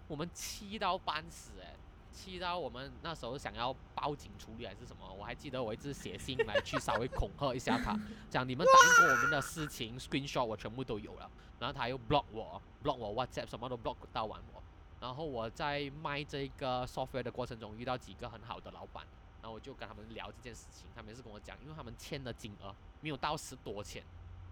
[0.07, 1.74] 我们气到半死哎、
[2.15, 7.99] 气到我们那时候想要报警处理还是什么，我还记得我一直写信来去稍微恐吓一下他，
[8.31, 14.63] 讲你们答应过我们的事情，screenshot 我全部都有了，然后他又 block 我，block 我 WhatsApp 什么都 block 到完我，
[15.01, 19.05] 然后我在卖这个 software 的过程中遇到几个很好的老板，
[19.43, 24.03] 然后我就跟他们聊这件事情，他们是跟我讲，因为他们欠的金额没有到十多千，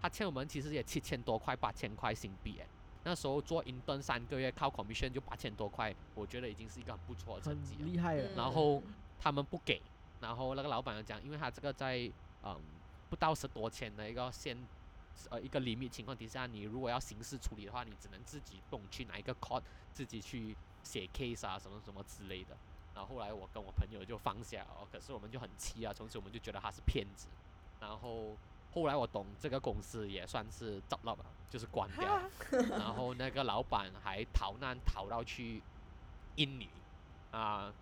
[0.01, 2.67] 他欠我们其实也七千多块八千块新币哎，
[3.03, 7.85] 那时候做 intern 三个月，靠 commission 就八千多块，我觉得已经是一个很不错的成绩了。
[7.85, 8.23] 厉害了。
[8.29, 8.81] 嗯然后
[9.19, 9.81] 他们不给，
[10.19, 12.11] 然后那个老板就讲，因为他这个在
[12.43, 12.59] 嗯
[13.09, 14.57] 不到十多千的一个限
[15.29, 19.61] 呃一个 limit 情况底下，你如果要刑事处理的话，你只能自己动去拿一个 court
[19.91, 22.57] 自己去写 case 啊什么什么之类的。
[22.93, 27.27] 然后后来我跟我朋友就放下哦，可是我们就很气啊，从此我们就觉得他是骗子。
[27.79, 28.37] 然后
[28.73, 32.19] 后来我懂这个公司也算是糟了吧，就是关掉。
[32.71, 35.61] 然后那个老板还逃难逃到去
[36.35, 36.67] 印尼
[37.31, 37.73] 啊、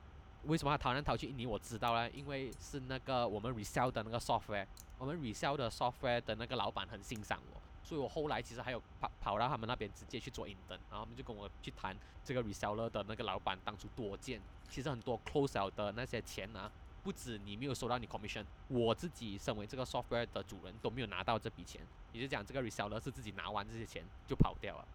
[0.44, 1.46] 为什么他逃难逃去印尼？
[1.46, 4.66] 我知道了，因为是那个我们 resell 的那个 software，
[4.98, 16.72] 我们 resell 的 software 的那个老板很欣赏我，所以我后来其实还有跑跑到他们那边直接去做 intern，然后他们就跟我去谈这个 reseller 的那个老板当初多贱，其实很多 close out 的那些钱啊，
[17.04, 21.82] 不止你没有收到你 commission，我自己身为这个 software 的主人都没有拿到这笔钱，
[22.14, 24.86] 也就讲这个 reseller 是自己拿完这些钱就跑掉了，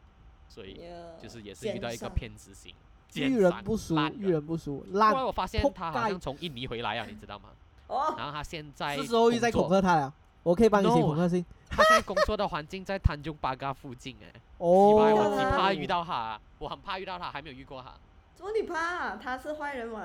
[0.48, 0.80] 所以
[1.20, 2.74] 就是也是遇到一个骗子型，
[3.14, 4.44] 遇人不淑烂，遇人。
[4.44, 5.12] 不淑，后来。
[5.12, 7.50] 我发现他好像街从印尼回来啊，你知道吗？
[7.88, 11.44] 哦，然后他现在是时候又在工作恐吓他了，我可以帮你写恐吓信。
[11.68, 17.92] 他现在工作的环境在 tanjung 中巴嘎附近哎，哦我怕遇到他，我很怕遇到他，还没有遇过他。
[18.34, 19.16] 怎么你怕？
[19.16, 20.02] 他是坏人嘛？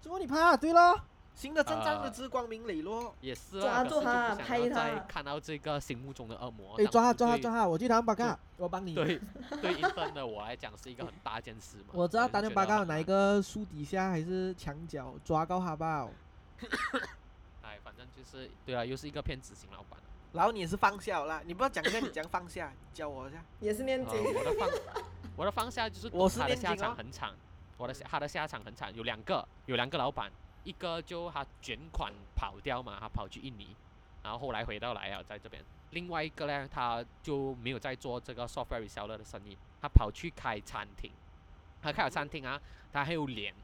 [0.00, 0.56] 怎么你怕？
[0.56, 1.00] 对咯，
[1.34, 3.14] 新的镇长的呃之光明磊落。
[3.20, 6.76] 也是抓住他拍他再看到这个心目中的恶魔。
[6.78, 8.94] 哎，抓他抓他抓他，我去打巴嘎，我帮你。
[8.94, 9.20] 时对
[9.60, 11.86] 对对 intern 的我来讲是一个很大件事嘛。
[11.94, 13.04] 我知道打就电巴嘎有哪一？
[13.04, 16.08] 个树底下还是墙角，抓到他吧。
[17.62, 19.98] 哎，反正就是对啊，又是一个骗子型老板。
[20.32, 23.44] 然后你也是放下了啦，你不要讲一下你怎样放下，你教我一下。
[23.60, 24.24] 也是念呃经。
[24.34, 24.68] 我的放
[25.36, 27.30] 我的放下就是我是懂他的下场很惨，
[27.76, 30.32] 我的下他的下场很惨，有两个有两个老板，
[30.64, 33.76] 一个就他卷款跑掉嘛，他跑去印尼，
[34.22, 35.62] 然后后来回到来啊，在这边。
[35.90, 41.10] 另外一个呢，他就没有在做这个 software reseller 的生意，他跑去开餐厅。
[41.80, 42.60] 他开了餐厅啊，
[42.92, 43.54] 他还有脸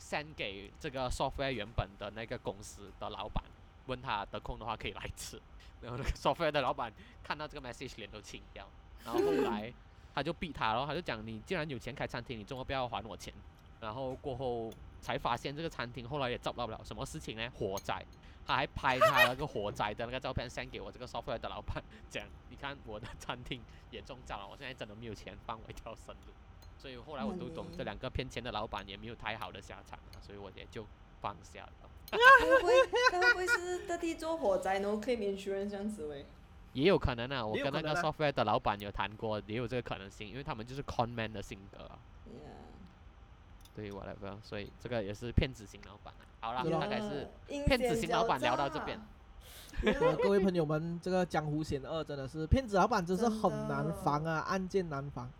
[0.00, 3.44] send 给这个 software 原本的那个公司的老板，
[3.86, 5.40] 问他得空的话可以来吃。
[5.82, 6.90] 然后那个 software 的老板
[7.22, 8.66] 看到这个 message 脸都青掉，
[9.04, 9.70] 然后后来
[10.14, 13.32] 他就逼他咯，他就讲你既然有钱开餐厅，你怎么不要还我钱？
[13.78, 14.72] 然后过后
[15.06, 17.48] 才发现这个餐厅后来也找不了什么事情呢？
[17.54, 18.04] 火灾，
[18.44, 26.32] 他还拍他那个火灾的那个照片 send 给我这个 software 的老板，讲你看我的餐厅严重糟了，我现在真的没有钱放我一条生路。
[26.76, 30.84] 所以后来我都懂这两个骗钱的老板也没有太好的下场啊，所以我也就
[31.20, 31.72] 放下了。
[32.10, 32.72] 该会不会
[33.12, 36.26] 该会不会是特地做火灾，然后 claim insurance 这样子喂？
[36.72, 41.98] 也有可能啊，我跟那个 software 的老板有谈过，也有这个可能性，因为他们就是 con man 的性格啊。
[43.76, 46.24] 对，whatever，所以这个也是骗子型老板啊。
[46.40, 46.80] 好啦，对咯。
[46.80, 47.28] 大概是
[47.66, 48.98] 骗子型老板聊到这边。
[50.22, 55.30] 各位朋友们，这个江湖险恶真的是骗子老板真是很难防啊，案件难防。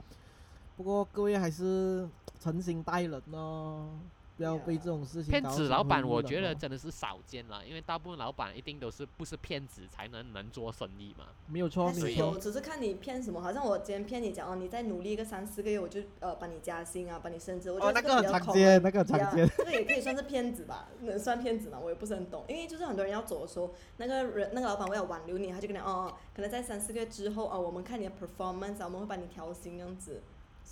[0.76, 2.06] 不过各位还是
[2.38, 3.88] 诚心待人哦，
[4.36, 11.24] 不要被这种事情骗子老板，我觉得哦真的是少见了，因为大部分老板一定都是不是骗子才能能做生意嘛。
[11.46, 12.40] 没有错，还是没有错，。
[12.40, 13.40] 只是看你骗什么。
[13.40, 17.70] 好像我今天骗你讲哦，你再努力一个三四个月，我就呃帮你加薪啊，帮你升职。
[17.72, 19.48] 我觉哦，得这比较那个很常见，那个很常见。
[19.56, 20.88] 这个也可以算是骗子吧？
[21.00, 21.78] 能算骗子吗？
[21.82, 30.22] 我也不是很懂，因为就是很多人要走的时候，那个人那个老板为了挽留你，他就跟你哦，可能在三四个月之后哦，我们看你的 performance 啊，我们会帮你调薪这样子。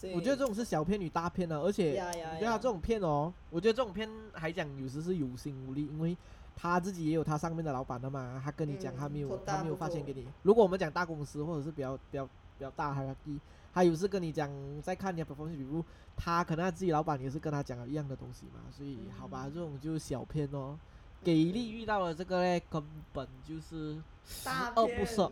[0.05, 6.17] 所以我觉得这种是小骗与大骗啊，而且呀呀呀你觉得他这种片哦，我觉得这种片还讲有时是有心无力，因为
[6.55, 10.27] 他自己也有他上面的老板的嘛，他跟你讲嗯他没有、他没有发钱给你。
[10.43, 13.39] 如果我们讲大公司或者是比较比较比较大 hierarchy，
[13.73, 14.51] 他有时跟你讲
[14.83, 15.83] 在看你的 performance，比如
[16.17, 20.79] 他可能他自己老板也是跟他讲了一样的东西嘛，所以好吧，嗯这种就是小骗哦。
[21.25, 23.95] 给力遇到了这个嘞，根本就是
[24.27, 25.31] 十大恶不赦，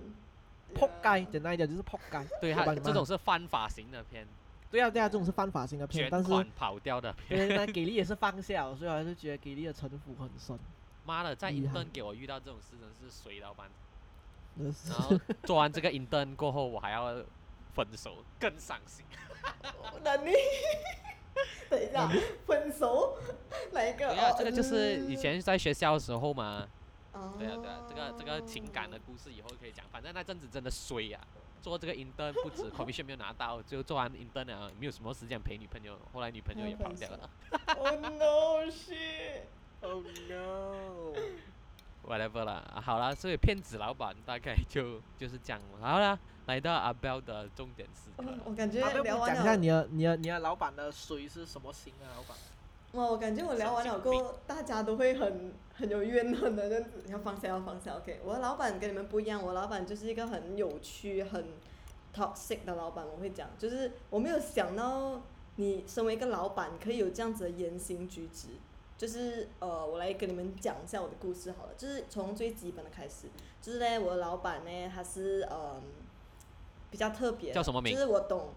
[0.75, 2.19] 扑街，简单一点就是扑街。
[2.41, 4.27] 对他这种是犯法型的骗，
[4.73, 7.47] 对啊对啊，这种是犯法型的骗，但是款跑掉的骗。
[7.47, 10.59] 对，那给力也是放下了，所以我还是觉得给力的城府很深。
[11.05, 13.69] 妈的，在厉害 intern 给我遇到这种事，真是水老板。
[14.57, 17.23] 然后做完这个 intern 过后，我还要
[17.75, 19.05] 分手，更伤心。
[20.03, 20.33] 那你
[21.69, 22.11] 等一下，
[22.47, 23.19] 分手
[23.73, 24.09] 哪一个？
[24.09, 26.67] 对啊，哦这个就是嗯以前在学校的时候嘛。
[27.13, 29.85] 哦对啊，对啊，这个这个情感的故事以后可以讲。
[29.93, 31.21] 反正那阵子真的衰呀、
[31.63, 37.31] 做这个 intern 不止 commission 没有拿到，就做完 intern 了，没有什么时间陪女朋友，后来女朋友也跑掉了。
[37.79, 45.79] Oh no shit！Oh no！whatever 啦，啊好啦，所以骗子老板大概就就是这样了。
[45.81, 48.39] 好啦，来到阿 Bell 的重点时刻了。
[48.45, 52.07] 我感觉要不聊完了，讲一下你的你的你的老板的水是什么型的？
[52.17, 52.37] 老板？
[52.93, 57.97] 哇，我感觉我聊完了过后，大家都会很很有怨恨的这样子，要放下要放下。
[57.97, 61.47] OK，我的老板跟你们不一样，我老板就是一个很有趣、很
[62.15, 65.23] toxic 的老板，我会讲，就是我没有想到
[65.57, 68.49] 你身为一个老板可以有这样子的言行举止。
[68.99, 73.27] 就是呃，我来跟你们讲一下我的故事好了，就是从最基本的开始，
[73.61, 75.83] 就是呢，我的老板呢，他是嗯
[76.89, 78.51] 比较特别，叫什么名就是我懂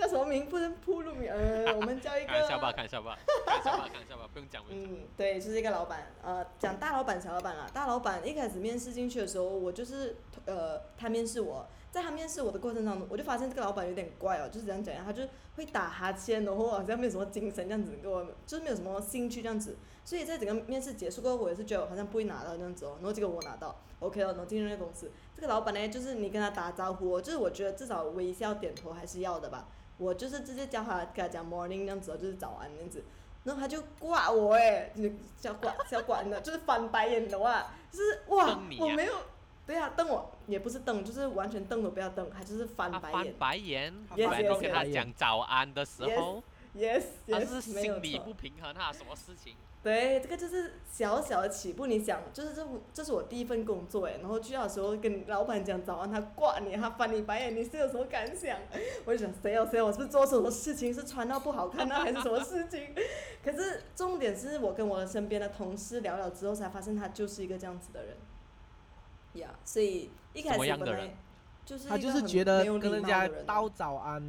[0.00, 4.92] 叫什么名不能铺路名，呃， 我们叫一个看一下吧，看一下吧，看一下吧，看一下吧，不用讲，用讲。
[4.92, 7.66] 嗯，对，就是一个老板，呃，讲大老板、小老板啦。
[7.74, 15.22] 大老板一开始面试进去的时候，我就是呃，他面试我，在他面试我的过程当中，我就发现这个老板有点怪哦，就是这样讲，他就
[15.56, 19.76] 会打哈欠，然后好像没有什么精神这样子，给我就是没有什么兴趣这样子。
[20.02, 25.10] 所以在整个面试结束过后，我也是觉得我好像不会拿到这样子哦，然后结果我拿到，OK 了，然后进入那个公司。
[25.34, 29.68] 这个老板呢，就是你跟他打招呼哦，就是我觉得至少微笑点头还是要的吧。
[30.00, 33.04] 我就是直接叫他跟他讲 morning 那样子哦，就是早安那样子。
[33.44, 38.62] 然后他就挂我哎，就是叫挂叫挂的，就是翻白眼的话，就是哇，啊。
[38.78, 39.14] 我没有，
[39.66, 43.34] 对啊，瞪我也不是瞪，就是完全瞪都不要瞪，他就是翻他翻白眼？
[43.38, 46.42] 白眼然后跟他讲早安的时 Yes, 候
[46.76, 48.02] ，，yes 他 yes，是没有错。
[48.02, 49.54] 心理不平衡他，什么事情？
[49.82, 51.86] 对，这个就是小小的起步。
[51.86, 58.58] 你想，就是这这是我第一份工作哎，然后去到的时候跟老板讲早安，他挂你，他翻你白眼，你是有什么感想？
[59.06, 62.94] 我就想谁哦谁哦，我是不是做什么事情是穿到不好看呢，还是什么事情？
[63.42, 68.16] 可是重点是我跟我的身边的同事聊聊之后，才发现他就是一个这样子的人。
[69.34, 71.14] 呀、所以一开始本来
[71.64, 74.20] 就是他就是觉得没有礼跟人家道早安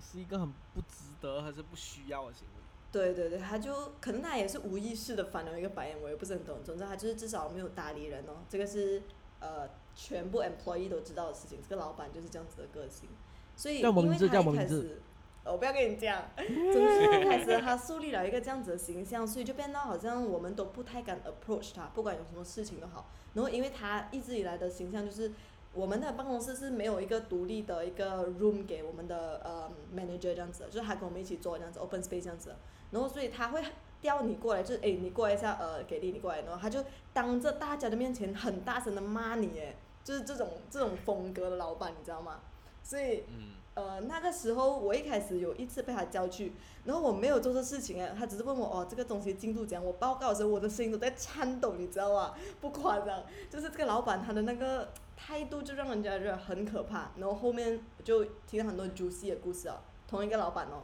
[0.00, 2.57] 是一个很不值得还是不需要的行为。
[2.90, 6.58] 对对对，他就可能他也是无意识的翻了一个白眼，我也不是很懂。
[6.64, 9.02] 总之他就是至少没有搭理人哦，这个是
[9.40, 11.58] 呃全部 employee 都知道的事情。
[11.68, 13.08] 这个老板就是这样子的个性，
[13.54, 15.02] 所以因为他一开始，
[15.44, 23.10] 呃我不要跟你讲， 总之一开始 他树立了一个这样子的形象，所以就变到好像我们都不太敢 approach 他，不管有什么事情都好。
[23.34, 25.30] 然后因为他一直以来的形象就是。
[25.74, 32.56] 我们的办公室是没有一个独立的一个 room 给我们的呃 manager 这样子，就是他跟我们一起做这样子 open space 这样子的，
[32.90, 33.62] 然后所以他会
[34.00, 42.40] 调你过来，就是诶你过来一下，呃给力你过来，然后他就当着大家的面前很大声的骂你，诶，就是这种这种风格的老板，你知道吗？
[42.82, 52.34] 所以嗯，呃那个时候我一开始有一次被他叫去，然后我没有做这事情诶，他只是问我哦这个东西进度怎样，我报告的时候我的声音都在颤抖，你知道吗？
[52.60, 57.10] 不夸张，就是这个老板他的那个态度就让人家觉得很可怕。
[57.16, 60.82] 然后后面我就听到很多 juicy 的故事哦，同一个老板哦，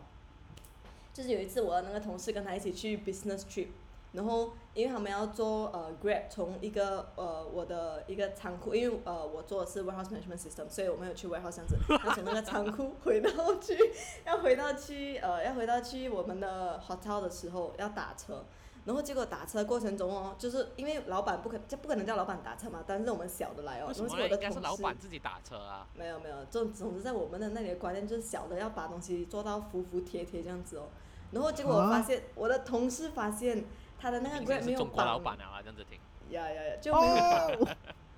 [1.15, 3.69] 就是有一次我的那个同事跟他一起去 business trip，
[4.13, 13.79] 然后因为他们要做呃 grab 从一个呃我的一个仓库，因为呃我做的是 warehouse management system，所以我们有去 warehouse 这样子，要从那个仓库回到去，
[14.27, 18.45] 要回到去呃要回到去我们的 hotel 的时候要打车。
[18.85, 24.15] 然后结果打车过程中哦，就是因为老板不可就不可能叫老板打车嘛，但是我们小的来哦，为什么呢？
[24.15, 25.87] 然后是我的同事板自己打车啊。
[25.95, 30.89] 没有没有，总总之在我们的那里的观念就是小的要把东西做到服服帖帖这样子哦。
[31.35, 33.65] 然后结果我啊发现，我的同事发现
[33.99, 35.99] 他的那个没有是中国老绑，板啊，这样子听。
[36.31, 37.69] 呀呀呀，就没有，哦，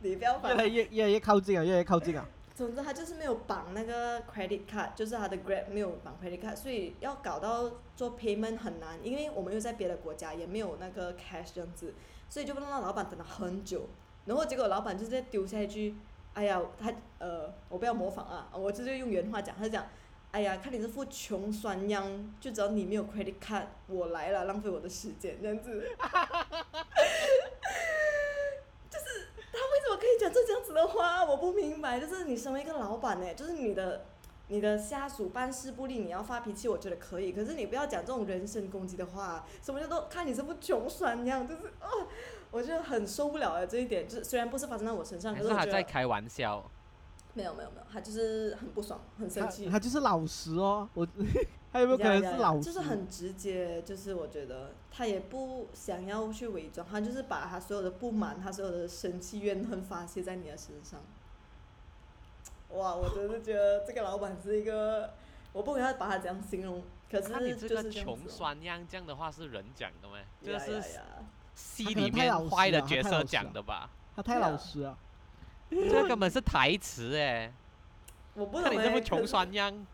[0.00, 0.66] 你不要越来。
[0.66, 2.24] 越越来越靠近啊，越来越靠近啊。
[2.54, 11.92] 总之他就是没有绑那个 credit card，就是他的 Grab 没有绑 credit card，所以要搞到做 payment 很难，因为我们又在别的国家，也没有那个 cash 这样子，
[12.30, 13.88] 所以就让老板等了很久，
[14.24, 15.96] 然后结果老板就直接丢下一句，
[16.32, 19.86] 哎呀，他呃，我不要模仿啊，我直接用原话讲，他就讲，
[20.36, 22.06] 哎呀，看你这副穷酸样，
[22.38, 25.80] 就知道你没有 credit card，我来了，浪费我的时间这样子。
[28.90, 31.24] 就是他为什么可以讲出这样子的话？
[31.24, 31.98] 我不明白。
[31.98, 34.04] 就是你身为一个老板呢，就是你的
[34.48, 37.32] 你的下属办事不力，你要发脾气，我觉得可以。
[37.32, 39.46] 可是你不要讲这种人身攻击的话。
[39.62, 41.48] 什么叫做看你这副穷酸样？
[41.48, 41.88] 就是啊，
[42.50, 44.06] 我觉得很受不了的这一点。
[44.06, 46.70] 就是虽然不是发生在我身上，可是他在开玩笑？
[47.36, 49.68] 没有没有没有，他就是很不爽，很生气。
[49.68, 51.06] 他就是老实哦，我
[51.70, 52.62] 他有没有可能是老实？
[52.62, 60.98] 就是很直接，就是我觉得他也不想要去伪装，他就是把他所有的不满，他所有的生气、怨恨发泄在你的身上。
[62.70, 65.12] 哇，我真的觉得这个老板是一个，
[65.52, 70.16] 我不知道把他怎样形容，可是看你这个穷酸样，这样的话是人讲的吗？
[70.42, 70.82] 这个是
[71.54, 73.90] 戏里面坏的角色讲的吧？
[74.16, 74.96] 他太老实了。
[75.70, 77.52] 这根本是台词哎！
[78.34, 79.86] 我不懂欸看你这么穷酸样，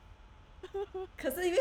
[1.16, 1.58] 可是因为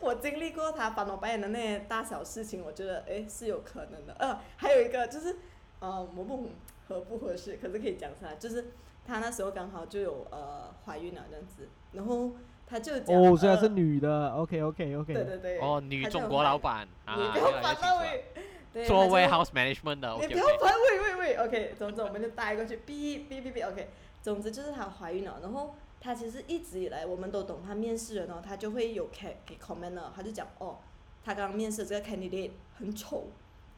[0.00, 4.14] 我经历过他翻我白眼的那些大小事情，我觉得哎是有可能的。
[4.18, 5.36] 呃，还有一个就是，
[5.80, 6.50] 呃，我不
[6.88, 8.72] 合不合适，可是可以讲出来，就是
[9.06, 12.32] 他那时候刚好就有呃怀孕了这样子，然后
[12.66, 15.12] 他就讲哦，虽然是呃女的，OK OK OK。
[15.14, 18.00] 对对对，哦，女中国老板啊，你不越要烦到来越清楚了。
[18.00, 18.42] 喂，对
[18.86, 20.46] 做 warehouse management 的，OK 你不要。
[20.58, 23.88] 烦，喂喂喂，OK，总之我们就带过去，哔哔哔哔，OK，
[24.20, 30.78] 总之就是她怀孕了，然后她其实一直以来我们都懂，她面试人哦，她就会有给给 comment 的，她就讲哦，
[31.24, 33.28] 她刚刚面试这个 candidate 很丑，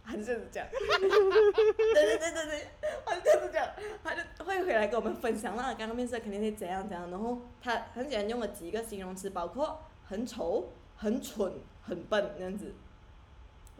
[0.04, 0.40] 他就这样。
[0.40, 2.66] 子讲，对对对对对，
[3.04, 3.40] 他就这样。
[3.40, 3.68] 子讲，
[4.04, 12.72] 他就会回来跟我们分享那刚刚面试的 candidate 怎样怎样，然后他很喜欢用了几个形容词，包括很丑、很蠢、很笨这样子，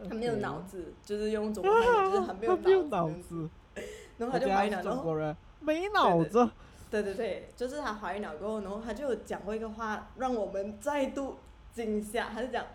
[0.07, 3.49] 他没有脑子，就是用中文就是很没有 他没有脑脑子
[4.17, 4.83] 然后他就怀疑了。
[4.83, 6.49] 中国人，没脑子。
[6.89, 11.37] 对对对，就是他怀孕了过后，然后他就有讲过一个话，让我们再度
[11.73, 12.29] 惊吓。
[12.33, 12.65] 他就讲，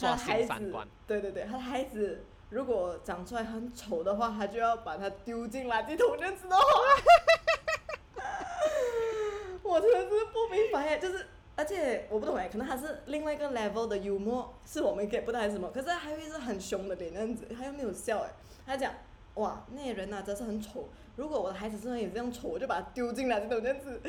[0.00, 0.72] 他的孩子
[1.06, 6.62] 对对对，他的孩子如果长出来很丑的话，他就要把它丢进垃圾桶这样子的话。
[9.62, 15.70] 我真的是不明白，就是而且我不懂哎，可能他是另外一个 level 的幽默，是我们 get 不到还是什么？
[15.70, 18.30] 可是他还会是很凶的脸那样子，他又没有笑哎，
[18.66, 18.92] 他讲
[19.34, 24.00] 哇那些人呐、真是很丑，如果我的孩子身上也这样丑，我就把他丢进垃圾桶这样子。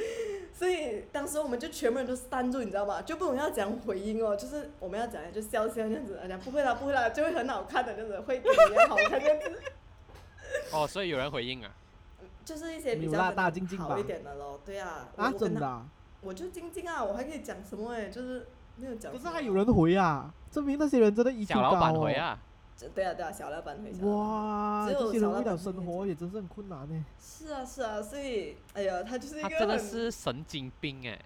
[0.54, 3.02] 所以当时我们就全部人都 stand 住，你知道吗？
[3.02, 9.62] 就不懂要怎样回应哦，就是我们要讲就笑笑这样子，讲不会啦不会啦，就会很好看的这样子，会比较好看这样子。
[10.74, 11.72] 哦，所以有人回应啊。
[12.44, 15.08] 就是一些比较大静静吧好一点的咯，对啊。
[15.16, 15.86] 我真的啊？
[16.26, 18.48] 我就静静啊，我还可以讲什么哎，就是
[18.78, 19.14] 没有讲。
[19.14, 22.40] 可是还有人回啊，证明那些人真的 EQ 小老板回啊，
[22.94, 24.06] 对啊对啊，小老板回家。
[24.06, 27.06] 哇，只有这些人为了小老板会生活也真是很困难呢。
[27.20, 31.20] 是啊是啊，所以哎呀，他就是一他个很真的是神经病哎。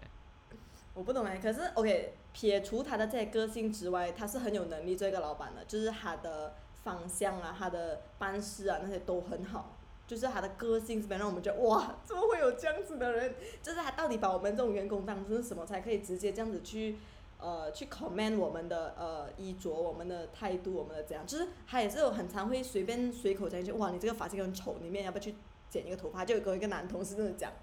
[0.94, 9.78] 我不懂哎，可是 OK，撇除他的这些个性之外，他是很有能力做一个老板的，就是他的方向啊，他的办事啊那些都很好，
[10.10, 13.36] 就是他的个性这边让我们觉得哇，怎么会有这样子的人？
[13.62, 16.98] 就是他到底把我们这种员工当成什么，才可以直接这样子去
[17.38, 21.24] 呃去 comment 我们的呃衣着、我们的态度、我们的怎样？
[21.28, 25.36] 就是他也是有很常会随便随口讲一句哇，你这个发型很丑，里面要不要去
[25.70, 26.26] 剪一个头发？
[26.26, 27.54] 就有跟一个男同事这样讲，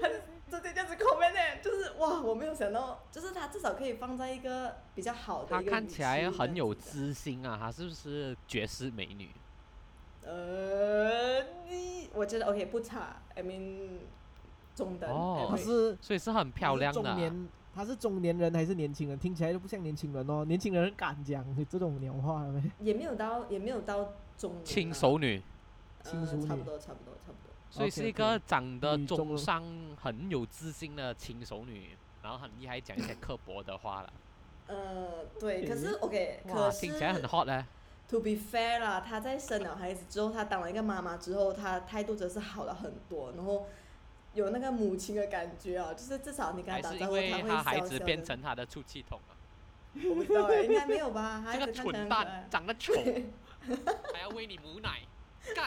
[0.00, 0.14] 他就
[0.48, 9.28] 直接这样子 comment 呢，就是哇，我没有想到，就是他至少可以放在一个比较好的一个语看起来很有知心啊，他是不是绝世美女？
[10.24, 13.98] 的呃，你我觉得 OK 不差，I mean
[14.74, 15.10] 中等。
[15.10, 19.18] 哦是所以是很漂亮的中年，他是中年人还是年轻人？
[19.18, 20.44] 听起来就不像年轻人哦。
[20.44, 22.62] 年轻人敢讲这种鸟话了没？
[22.80, 25.42] 也没有到也没有到中年啊轻熟女，
[26.02, 27.52] 呃轻熟女差不多差不多差不多。
[27.70, 29.64] 所以是一个长得中上、
[30.00, 34.12] 很有自信的轻熟女，然后很厉害讲一些刻薄的话了。
[34.68, 37.64] 呃，对，可是诶 OK，哇，可是听起来很 hot 嘞。
[38.08, 43.66] To be fair 啦，她在生了孩子之后，她当了一个妈妈之后，她态度真是好了很多，然后
[44.34, 47.98] 有那个母亲的感觉啊，就是至少你跟她打招呼，她会为他孩笑笑的。
[47.98, 49.36] 子变成他的出气筒了？
[50.10, 51.40] 我不知道哎，应该没有吧？
[51.46, 52.92] 孩这个子看起来蠢蛋，长得 丑，
[54.12, 55.00] 还要喂你母奶，
[55.54, 55.66] 干！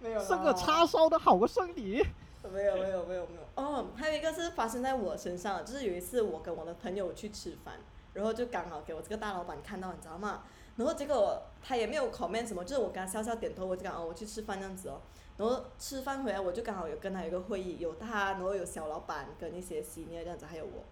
[0.00, 0.24] 没有了。
[0.26, 2.04] 生个叉烧的好过生你。
[2.52, 7.74] 没有没有没有没有哦，还有一个是发生在我身上，就是有一次我跟我的朋友去吃饭，
[8.14, 10.44] 然后就刚好给我这个大老板看到，你知道吗？
[10.76, 15.00] 然后结果他也没有 comment 什么，就是我跟他笑笑点头，我就讲哦我去吃饭这样子哦。
[15.36, 20.84] 然后吃饭回来我就刚好有跟他有个会议，有他，然后有小老板跟一些新人这样子，还有我。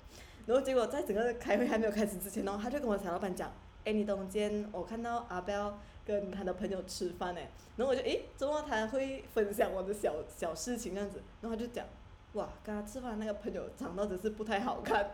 [0.46, 3.50] 然后结果在整个开会还没有开始之前哦，他就跟我小老板讲，
[3.84, 11.22] 哎，你懂今天我看到阿彪跟他的朋友吃饭哎，然后我就诶，怎么他会分享我的小小事情这样子？
[11.40, 11.86] 然后他就讲，
[12.34, 15.10] 哇，跟他吃饭那个朋友长得只是不太好看，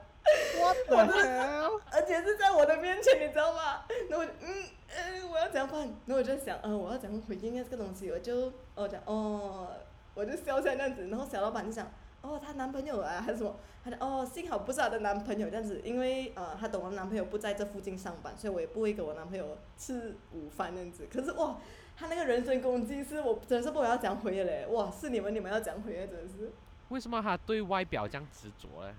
[0.86, 1.80] The hell？
[1.90, 3.84] 而且是在我的面前，你知道吗？
[4.08, 4.64] 然后我就嗯
[4.96, 5.80] 嗯，我要怎样办？
[6.06, 8.10] 然后我就想，嗯、我要怎样回应这个东西？
[8.10, 9.68] 我就我讲哦，
[10.14, 11.90] 我就笑笑那样子，然后小老板就想，
[12.20, 13.56] 哦，她男朋友啊还是什么？
[13.82, 21.06] 她讲哦，幸好不是她的男朋友这样子，因为呃，她懂我男朋友不在这附近上班，所以我也不会给我男朋友吃午饭这样子。
[21.12, 21.56] 可是哇，
[21.96, 26.52] 她那个人身攻击是我真的是不知道要讲回的嘞，哇，是你们你们要讲回的，真的是，
[26.88, 28.94] 为什么她对外表这样执着嘞？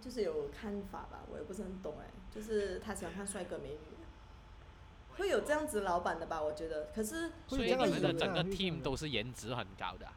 [0.00, 3.78] 就是有看法吧，我也不是很懂哎，就是他喜欢看帅哥美女。
[5.16, 6.42] 会有这样子老板的吧？
[6.42, 10.12] 我觉得，可是所以你们的整个 team 都是颜值很高的啊、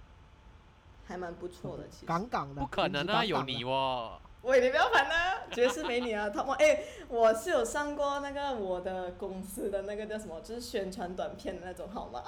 [1.08, 2.06] 还蛮不错的，其实。
[2.08, 4.20] 杠杠的，不可能啊，有你哦。
[4.42, 12.24] 喂，你不要烦啊，绝世美女啊， 他们哎，我是有上过那个我的公司的那个叫什么，就是宣传短片的那种，好吗？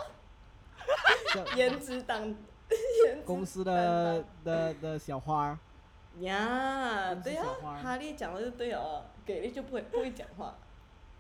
[1.58, 2.22] 颜值党，
[3.06, 5.58] 颜值公司的的的小花
[6.20, 10.56] 呀，对呀、小花哈利讲的就对哦，给力就不会不会讲话。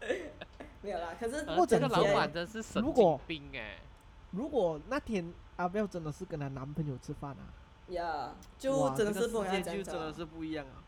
[0.82, 3.80] 没有啦，可是呃或者这个老板真是神如果经病哎！
[4.32, 7.43] 如果那天阿彪真的是跟她男朋友吃饭啊，
[7.89, 10.80] 呀，就真的是不跟他世界就真的是不一样啊。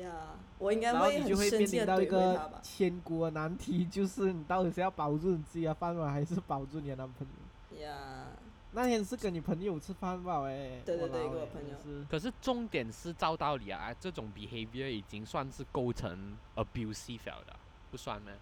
[0.00, 0.10] 呀，
[0.58, 2.60] 我应该然后会很你就会生气的面临到一个吧。
[2.62, 7.26] 千古的难题，就是你到底是要保住你自己的饭碗，还是保住你的男朋
[7.70, 7.84] 友？
[7.84, 8.26] 呀，
[8.72, 10.42] 那天是跟你朋友吃饭吧？
[10.44, 17.56] 哎，对对对跟我朋友可是重点是照道理啊，这种 behavior 已经算是构成 abusive 了的，
[17.90, 18.32] 不算吗？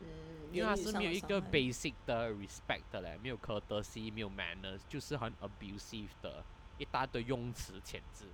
[0.00, 0.06] 嗯，
[0.52, 6.44] 因为他是没有一个 basic 的 respect 的嘞，没有科德西，没有 manners，就是很 abusive 的
[6.78, 8.26] 一大堆用词遣字。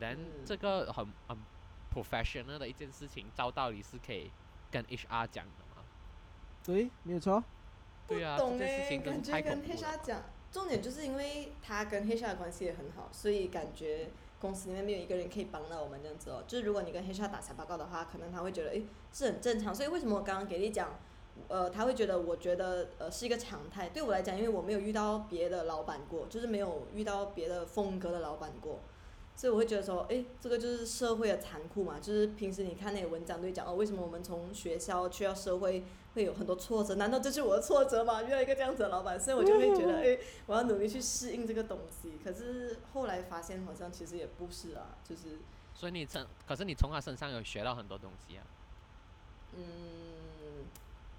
[0.00, 1.36] then 嗯这个很很
[1.92, 4.30] professional 的一件事情，照道理是可以
[4.70, 5.82] 跟 HR 讲的嘛。
[6.64, 7.42] 对，没有错。
[8.14, 10.00] 对啊，不懂这件事哎，情感觉跟太恐怖 HR 了。
[10.02, 14.08] 讲，重点就是因为他跟黑沙的关系也很好，所以感觉
[14.40, 16.42] 公司里面没有一个人可以帮到我们这样子哦。
[16.46, 20.98] 就是如果你跟黑沙打小报告的话，可能他会觉得诶是很正常，所以为什么我刚刚给你讲，
[21.48, 23.88] 呃，他会觉得我觉得呃是一个常态。
[23.88, 28.80] 对我来讲，因为我没有遇到别的老板过，就是没有遇到别的风格的老板过。
[29.34, 35.82] 所以我会觉得说，诶，这个就是社会的残酷嘛，就是平时你看那些文章都会讲哦，为什么我们从学校去到社会
[36.14, 36.96] 会有很多挫折？
[36.96, 38.22] 难道这是我的挫折吗？
[38.22, 42.12] 遇到一个这样子的老板，所以我就会觉得，诶，我要努力去适应这个东西。
[42.22, 45.38] 可是后来发现，好像其实也不是啊，就是，
[45.74, 48.44] 所以你从，可是你从他身上有学到很多东西啊。
[49.54, 50.64] 嗯，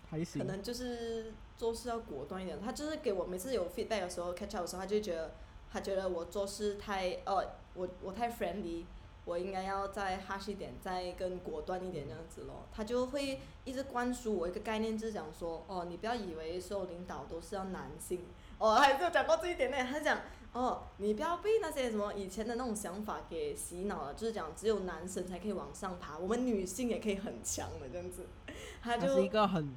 [0.10, 0.48] 还行可。
[0.48, 2.60] 能就是做事要果断一点。
[2.62, 5.32] 他就是给我每次有 feedback 的时候，catch up 的时候，他就觉得，
[5.72, 8.86] 他觉得我做事太，呃，我我太 friendly，
[9.26, 12.66] 我应该要再 harsh 一点，再更果断一点这样子咯。
[12.74, 18.26] 他就会一直灌输我一个概念，就是讲说，哦，你不要以为所有领导都是要男性。
[18.58, 19.78] 哦，还是有讲过这一点呢。
[19.90, 20.20] 他讲，
[20.54, 28.26] 哦，你不要被那些什么以前的那种想法给洗脑了，就是讲只有男生才可以往上爬，我们女性也可以很强的这样子。
[28.82, 29.76] 他她就是一个很，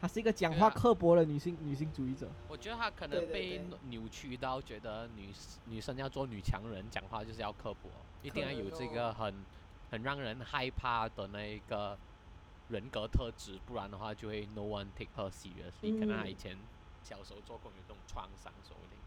[0.00, 2.28] 她是一个讲话刻薄的女性女性主义者。
[2.48, 5.30] 我觉得他可能被扭曲到，觉得女
[5.66, 7.88] 女生要做女强人，讲话就是要刻薄，
[8.26, 9.32] 一定要有这个很
[9.92, 11.96] 很让人害怕的那一个
[12.70, 16.00] 人格特质，不然的话就会 no one take her seriously。
[16.00, 16.58] 可能以前
[17.04, 18.98] 小时候做过有这种创伤，说不定。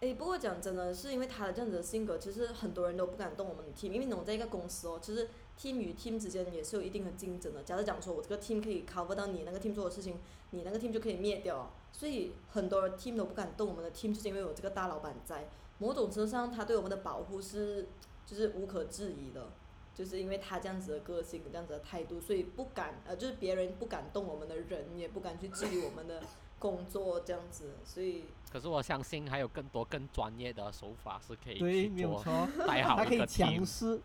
[0.00, 7.62] 诶，不过讲真的，是因为他的这样子的性格，其实很多人都不敢动我们的 team，因为我们在一个公司哦，其实 team 与 team 之间也是有一定的竞争的。
[7.62, 10.18] 假设讲说我这个 team 可以 cover 到你那个 team 做的事情，
[10.50, 15.48] 你那个 team 就可以灭掉，所以很多 team 都不敢动我们的 team，就是因为有这个大老板在。
[15.78, 17.86] 某种程度上，他对我们的保护是
[18.26, 19.48] 就是无可置疑的，
[19.94, 26.22] 就是因为他这样子的个性、这样子的态度，所以不敢呃，就是别人不敢动我们的人，也不敢去质疑我们的
[26.58, 28.24] 工作这样子，所以。
[28.50, 32.48] 可是我相信还有更多更专业的手法是可以对，去没有做错。
[32.66, 33.66] 带好一个她可以强。
[33.66, 34.00] 势，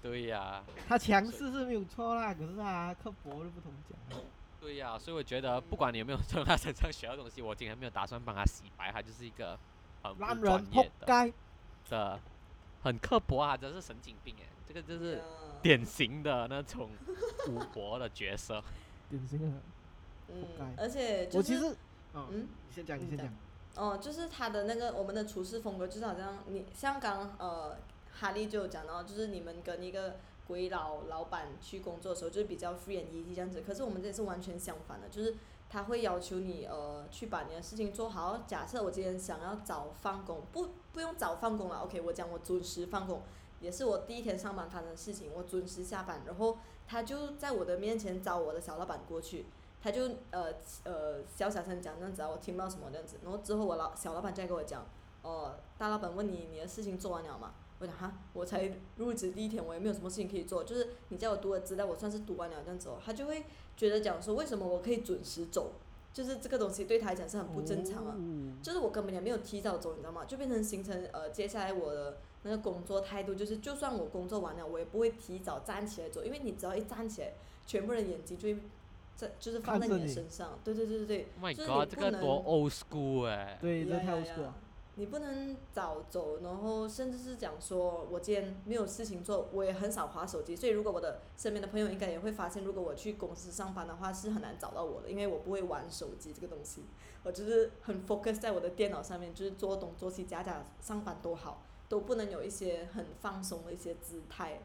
[0.00, 4.20] 对呀、他强势是没有错啦，可是他刻薄就不同讲。
[4.60, 9.58] 对呀、所以我觉得不管你有没有从他身上学到东西，我今天没有打算帮他洗白，他就是一个
[10.02, 11.34] 很不烂专人扑业的街，
[11.88, 12.20] 的，
[12.86, 15.20] 很刻薄啊，真是神经病哎，这个就是
[15.60, 16.90] 典型的那种
[17.44, 18.62] 赌博的角色。
[19.10, 19.58] 典型的。
[20.28, 21.66] 嗯该，而且就是我其实，
[22.12, 23.28] 啊，嗯你先讲，你先讲。
[23.76, 27.76] 哦，就是他的那个我们的处事风格，就是好像你像刚呃
[28.12, 30.16] 哈利就有讲到，就是你们跟一个
[30.46, 33.62] 鬼佬老板去工作的时候，就是比较 free and easy 这样子。
[33.66, 35.34] 可是我们这里是完全相反的，就是
[35.76, 38.38] 他会要求你呃去把你的事情做好。
[38.46, 43.20] 假设我今天想要早放工，不不用早放工了，OK，我讲我准时放工，
[43.60, 46.56] 也是我第一天上班发生的事情，我准时下班，然后
[46.88, 49.44] 他就在我的面前找我的小老板过去。
[49.82, 50.50] 他就呃
[50.84, 53.18] 呃小小声讲这样子啊，我听不到什么这样子。
[53.22, 54.82] 然后之后我老小老板再跟我讲，
[55.20, 57.52] 哦、大老板问你你的事情做完了吗？
[57.78, 62.98] 我讲哈，我才入职第一天，我也没有什么事情可以做，就是你叫我读的资料，我算是读完了这样子哦。
[63.04, 63.44] 他就会
[63.76, 65.72] 觉得讲说，为什么我可以准时走？
[66.12, 68.16] 就是这个东西对他来讲是很不正常啊。
[68.16, 70.24] 哦就是我根本也没有提早走，你知道吗？
[70.24, 77.34] 就变成形成呃，接下来我的那个工作态度就是，就算我工作完了，我也不会提早站起来走，因为你只要一站起来，
[77.66, 78.58] 全部人眼睛就会
[79.14, 80.58] 在就是放在你的身上。
[80.64, 84.50] 对对对对对，Oh 就是你不能这个多 old school 哎、对，这太 old school。
[84.98, 96.82] 你不能早走，然后甚至是讲说，我今天没有事情做，我也很少划手机，所以如果我的身边的朋友应该也会发现，如果我去公司上班的话，是很难找到我的，因为我不会玩手机这个东西，
[97.24, 104.62] 我就是很 focus 在我的电脑上面，就是做东做西，假假上班都好，都不能有一些很放松的一些姿态，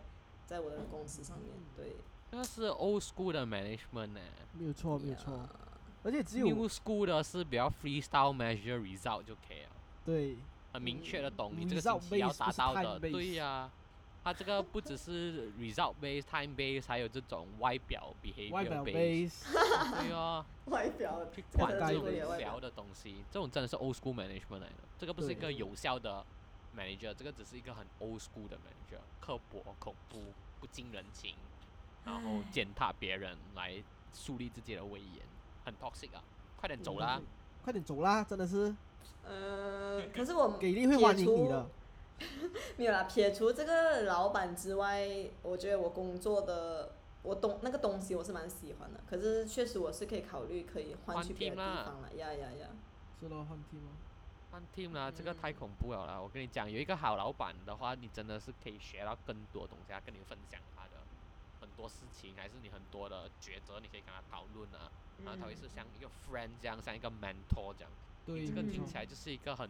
[0.48, 1.98] 在我的公司上面，对。
[2.32, 4.22] 那是 old school 的 management 呢、
[4.54, 5.34] 没有错，没有错。
[5.34, 5.50] 呀
[6.04, 9.71] 而且只有 New school 的是比较 freestyle measure result 就可以了，
[10.06, 10.38] 对
[10.74, 13.00] 很明确的嗯懂你这个星期要达到的。
[13.00, 13.70] 对呀、
[14.24, 19.44] 它这个 不只是 result based、time based，还有这种外表 behavior 外表 based。
[19.44, 24.76] base，对哦，外表去这个管这种无聊的东西，这种真的是 old school management 来的。
[24.98, 26.26] 这个不是一个有效的
[26.78, 30.20] manager，这个只是一个很 old school 的 manager，刻薄、恐怖、
[30.60, 31.36] 不近人情，
[32.06, 33.84] 然后践踏别人来
[34.14, 35.26] 树立自己的威严，
[35.66, 36.24] 很 toxic 啊！
[36.58, 37.20] 快点走啦！
[37.64, 38.74] 快点走啦，真的是。
[39.24, 41.70] 呃，呃，可是我给力会欢迎你的。
[42.78, 45.08] 没有啦，撇除这个老板之外，
[45.42, 46.94] 我觉得我工作的
[47.24, 49.00] 我东那个东西我是蛮喜欢的。
[49.10, 52.68] 可是确实我是可以考虑可以换换去别的地啦方了，呀呀呀！
[53.20, 53.92] 是咯，换 team 吗。
[54.52, 56.22] 换 team 啦，这个嗯太恐怖了啦！
[56.22, 60.92] 我跟你讲，有一个好老板的话，你真的是可以学到更多东西，他跟你分享他的
[61.62, 64.92] 很多事情，还是你很多的抉择，你可以跟他讨论啊。
[65.24, 67.92] 然后他会是像一个 friend 这样，像一个 mentor 这样。
[68.26, 69.70] 对，这个听起来就是一个很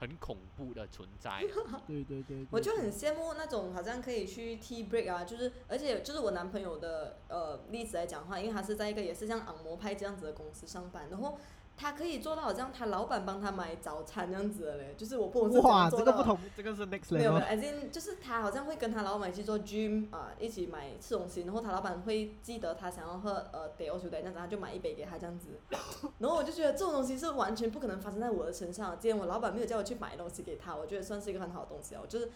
[0.00, 1.42] 很恐怖的存在。
[1.86, 2.46] 对对对。
[2.50, 11.38] 我就很羡慕那种好像可以去 tea break 啊，就是而且就是我男朋友的呃例子来讲的话，因为他是在一个也是像昂摩派这样子的公司上班，然后
[11.78, 17.18] 他可以做到好像他老板帮他买早餐这样子的嘞，就是我不懂哇，这个不同，这个是 next level。
[17.18, 25.50] 没有而且就是他好像会跟他老板去做 gym 啊、一起买吃东西，然后他老板会记得他想要喝呃 d e o 酒的这样子，他就买一杯给他这样子。
[26.18, 28.98] 然后我就觉得这种东西是完全不可能发生在我的身上。
[28.98, 32.02] 既然我老板没有叫我去买东西给他，我觉得算是一个很好的东西啊。
[32.08, 32.30] 就是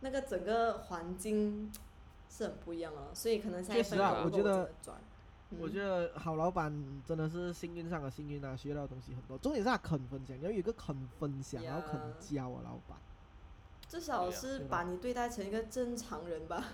[0.00, 1.70] 那个整个环境
[2.28, 4.96] 是很不一样哦，所以可能下一份工作我觉得真的转。
[5.50, 6.70] 我嗯觉得好老板
[7.06, 9.38] 真的是幸运上的幸运啊，学到的东西很多。
[9.38, 12.98] 重点是他肯分享，要有一个肯分享，然后肯教啊，老板。
[13.88, 16.64] 至少是把你对待成一个正常人吧。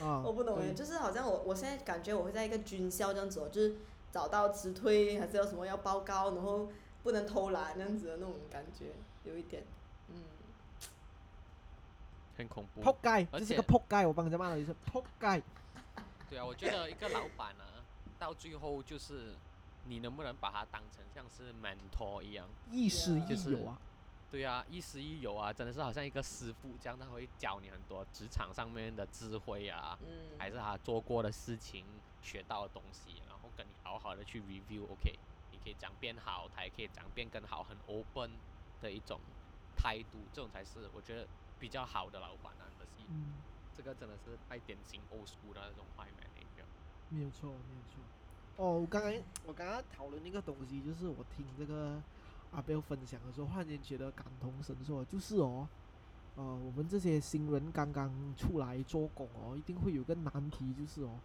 [0.00, 3.76] 啊， 我不懂哎，就是好像我我现在感觉我会在一个军校这样子哦，就是
[4.10, 6.68] 找到迟退，还是有什么要报告，然后
[7.04, 8.86] 不能偷懒这样子的那种感觉，
[9.22, 9.62] 有一点，
[10.08, 10.16] 嗯，
[12.36, 12.80] 很恐怖。
[12.80, 15.40] 扑街，这是个扑街，我帮人家骂了一声扑街。
[16.32, 17.84] 对啊，我觉得一个老板啊，
[18.18, 19.34] 到最后就是
[19.84, 22.48] 你能不能把他当成像是 mentor 一样？
[22.70, 23.78] 亦师亦友啊，
[24.30, 31.84] 对啊，亦师亦友啊，真的是好像一个师傅这样，他会教你很多职场上面的智慧啊，嗯，还是他做过的事情
[32.22, 35.18] 学到的东西，然后跟你好好的去 review，OK，、
[35.50, 38.30] 你可以讲变好，他也可以讲变更好，很 open
[38.80, 39.20] 的一种
[39.76, 41.26] 态度，这种才是我觉得
[41.60, 43.34] 比较好的老板啊，可惜嗯，
[43.76, 46.64] 这个真的是太典型 old school 的那种坏 manager。
[47.08, 48.00] 没有错，没有错。
[48.56, 49.12] 哦，我刚刚
[49.46, 52.00] 我刚刚讨论那个东西，就是我听这个
[52.52, 55.66] 阿彪分享的时候，忽然间觉得感同身受，就是哦，
[56.36, 61.18] 呃，我们这些新人刚刚出来做工哦，一定会有个难题，就是哦，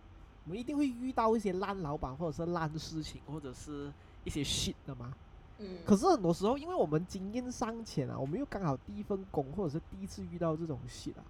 [0.46, 3.92] 我们一定会遇到一些烂老板，或者是烂事情，或者是
[4.24, 5.14] 一些 shit 的嘛。
[5.60, 11.24] 嗯，可是很多时候，因为我们经验尚浅啊，我们又刚好第一份工，或者是第一次遇到这种 shit 啊，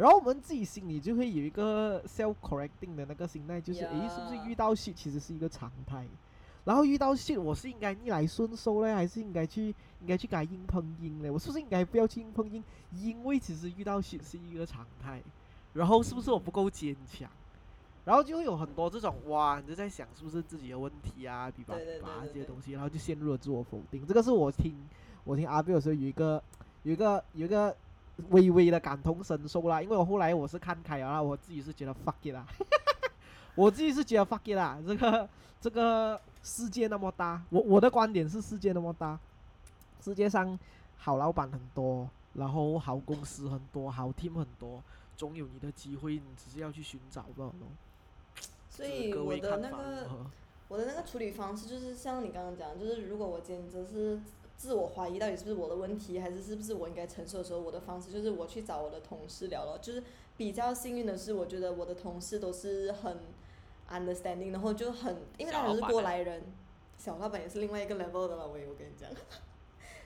[0.00, 6.06] 然后我们自己心里就会有一个 self correcting 的那个心态，就是诶，是不是遇到 shit 其实是一个常态？
[6.64, 11.30] 然后遇到 shit，我是应该逆来顺受嘞，还是应该去应该去给他硬碰硬嘞？
[11.30, 12.64] 我是不是应该不要去硬碰硬？
[12.92, 15.22] 因为其实遇到 shit 是一个常态，
[15.74, 17.28] 然后是不是我不够坚强？
[18.06, 24.06] 然后就会有很多这种哇，你就在想是不是自己的问题啊，比吧对对比吧对对对这些东西，然后就陷入了自我否定。
[24.06, 24.74] 这个是我听
[25.24, 26.42] 我听阿贝的时候有一个
[26.84, 27.76] 有一个有一个
[28.30, 32.46] 微微的感同身受啦，因为我后来我是看开了啦，我自己是觉得 fuck it 啦，
[33.54, 35.28] 我自己是觉得 fuck it 啦，这个
[35.60, 39.18] 这个世界那么大，我我的观点是世界那么大，
[40.02, 40.58] 世界上
[40.96, 44.82] 好老板很多，然后好公司很多，好 team 很多，
[45.16, 47.52] 总有你的机会，你只是要去寻找罢了。
[48.68, 50.08] 所以我的那个
[50.68, 54.20] 我的那个处理方式就是像你刚刚讲，就是如果我今天真是
[54.60, 59.78] 自我怀疑到底是不是我的问题，还是是不是我应该承受的时候，我的方式就是我去找我的同事聊了。
[59.80, 60.02] 就是
[60.36, 63.16] 比较幸运的是，我觉得我的同事都是很
[63.88, 66.42] understanding，然后就很因为他们是过来人，
[66.98, 69.08] 小老板也是另外一个 level 的了，我也我跟你讲，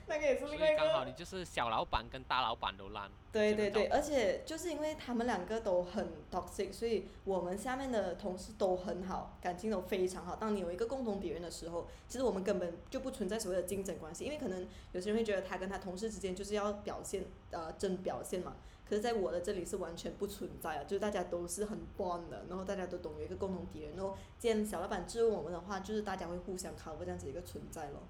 [0.07, 0.83] 那个也是所另外一个。
[0.83, 3.09] 以刚好你就是小老板跟大老板都烂。
[3.31, 10.35] 对对对，而且就是因为他们两个都很 toxic，所以我们下面的同事都很好，感情都非常好。
[10.35, 18.55] 当你有一个共同敌人的时候，其实我们根本就不存在所谓的竞争关系，因为可能有些人会觉得他跟他同事之间就是要表现呃真表现嘛。
[18.87, 28.03] 可是在我的这里是完全不存在啊，就是大家都是很 bond 的，然后大家都懂有一个共同敌人，然后既然小老板质问我们的话，就是大家会互相 cover 这样子一个存在咯。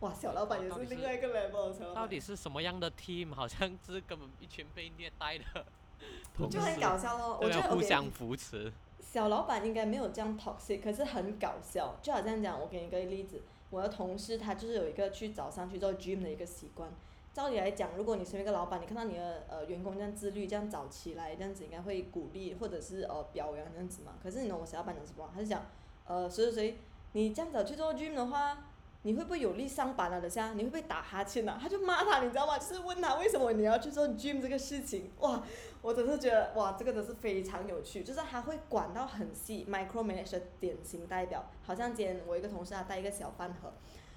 [0.00, 3.34] 哇，小老板也是另外一个 level，到底是什么样的 team？
[3.34, 5.44] 好像是根本一群被虐待的
[6.36, 7.38] 同就很搞笑咯。
[7.40, 8.72] 我都觉得互相扶持。
[9.00, 11.96] 小老板应该没有这样 toxic，可是很搞笑。
[12.00, 16.88] 就好像讲，我给你一个例子，我的同事他就是有一个去早上去做 gym 的一个习惯。
[17.32, 24.12] 照理来讲，如果你身为一个老板，你看到你的呃员工这样自律，这样早起来，这样子应该会鼓励或者是呃表扬这样子嘛。
[24.22, 25.32] 可是你懂我小老板讲什么吗？
[25.34, 25.66] 他是讲，
[26.06, 26.78] 呃谁谁谁，
[27.12, 28.64] 你这样早去做 gym 的话，
[29.02, 30.18] 你会不会有力上班啊？
[30.20, 31.56] 等下你会不会打哈欠啊？
[31.60, 32.58] 他就骂他，你知道吗？
[32.58, 35.40] 就是问他为什么你要去做 gym 这个事情，哇！
[35.80, 41.48] 我真是觉得哇，这个真是非常有趣，就是他会管到很细，micro manage 的典型代表。
[41.64, 43.72] 好像今天我一个同事他带一个小饭盒，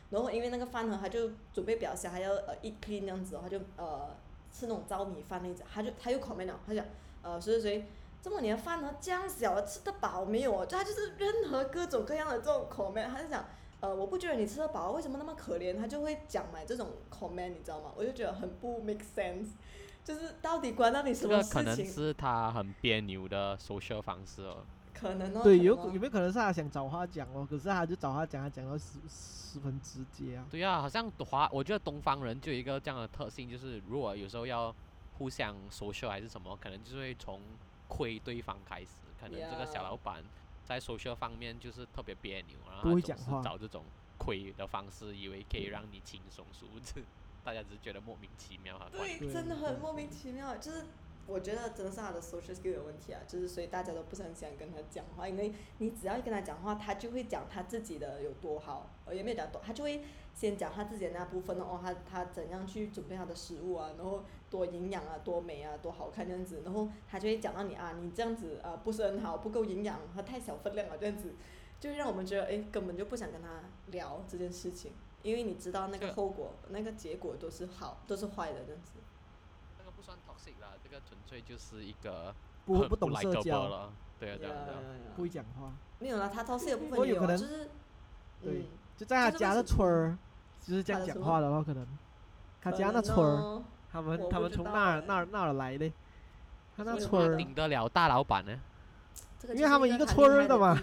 [0.10, 4.10] 然后因为那个饭盒他就准备比较小，还要呃一批那样子哦，他就呃
[4.52, 6.84] 吃那种糙米饭那种，他就他又 comment 了，他讲
[7.22, 7.88] 呃谁谁谁，
[8.24, 10.66] 这么你的饭盒这样小，吃得饱没有哦？
[10.66, 13.46] 就他就是任何各种各样的这种 comment，他就讲。
[13.82, 15.76] 呃，我不觉得你吃得饱，为什么那么可怜？
[15.78, 17.92] 他就会讲买这种 comment，你知道吗？
[17.96, 19.50] 我就觉得很不 make sense，
[20.06, 21.86] 就是到底关到你什么事这个可能？
[21.86, 24.64] 是他很别扭的 social 方式哦。
[24.94, 25.42] 可能哦。
[25.44, 27.46] 对，有有没有可能是他想找话讲哦？
[27.50, 30.46] 可是他就找话讲，他讲到十十分直接啊。
[30.52, 34.74] 对啊，好像华，我觉得东方人就有一个这样的特性，就是如果有时候要
[35.18, 37.42] 互相 social 还是什么，可能就是会从
[37.88, 38.90] 亏对方开始。
[39.20, 40.24] 可能这个小老板
[40.72, 43.84] 在 social 方面就是特别别扭，然后他总是会讲找这种
[44.18, 47.04] 亏的方式，以为可以让你轻松，殊不知
[47.44, 48.88] 大家只是觉得莫名其妙哈。
[48.92, 50.86] 对，对真的很莫名其妙，就是
[51.26, 60.04] 我觉得真的是他的 social skill 有问题啊，就是所以大家都不是很想跟他讲话，因为你只要一跟他讲话，他就会讲他自己的有多好，呃也没有讲多，他就会
[60.34, 71.34] 先讲他自己的那部分哦，他他怎样去准备他的食物啊，然后多营养啊，多美啊，多好看这样子，然后他就会讲到你啊，你这样子啊不是很好，不够营养，他太小分量了这样子，
[71.80, 78.94] 就让我们觉得诶根本就不想跟他聊这件事情，因为你知道那个后果，那个结果都是好，都是坏的这样子。
[79.78, 82.34] 那个不算 toxic 啦，这个纯粹就是一个
[82.66, 83.94] 不很不懂社交，了。
[84.20, 84.80] 对啊，对啊，对啊。
[85.16, 87.70] 不会讲话，没有啦，他倒是有部分有啊，我有可能就是，
[88.42, 88.66] 对嗯，
[89.02, 90.16] 就在他家的村儿，
[90.62, 91.84] 就是这样讲话的话，可能
[92.62, 95.92] 他家那村儿，哦他们他们从那儿欸那儿那儿来的，
[96.78, 98.60] 他那村儿么顶得了大老板呢？
[99.40, 100.80] 这个因为他们一个村儿的的嘛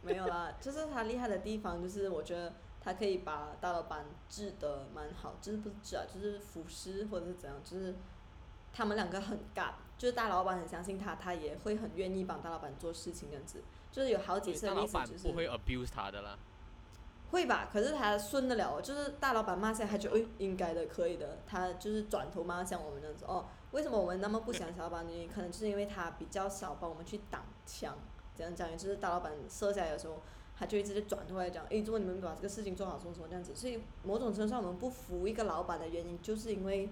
[0.00, 7.96] 没有啦，就是他厉害的地方，就是我觉得他可以把大老板治的蛮好，就是不是治啊，就是服侍或者是怎样，就是
[8.72, 13.62] 他们两个很尬，就是大老板很相信他，他也会很愿意帮大老板做事情这样子，
[13.92, 16.38] 就是有好几次大老板的例子就是不会 abuse 他的啦。
[17.30, 23.44] 会吧，可是他顺得了，就是大老板骂下来，他就诶应该的，可以的，他就是转头骂向我们这样子哦。
[23.72, 25.06] 为什么我们那么不喜欢小老板？
[25.06, 27.94] 呢可能就是因为他比较少帮我们去挡枪，
[28.34, 30.14] 这样讲，就是大老板射下来的时候，
[30.56, 33.54] 他就一直就转过来讲，诶，如果你们把这个事情做好，什么什么这样子。
[33.54, 36.88] 所以某种程度上，我们不服一个老板的原因，就是因为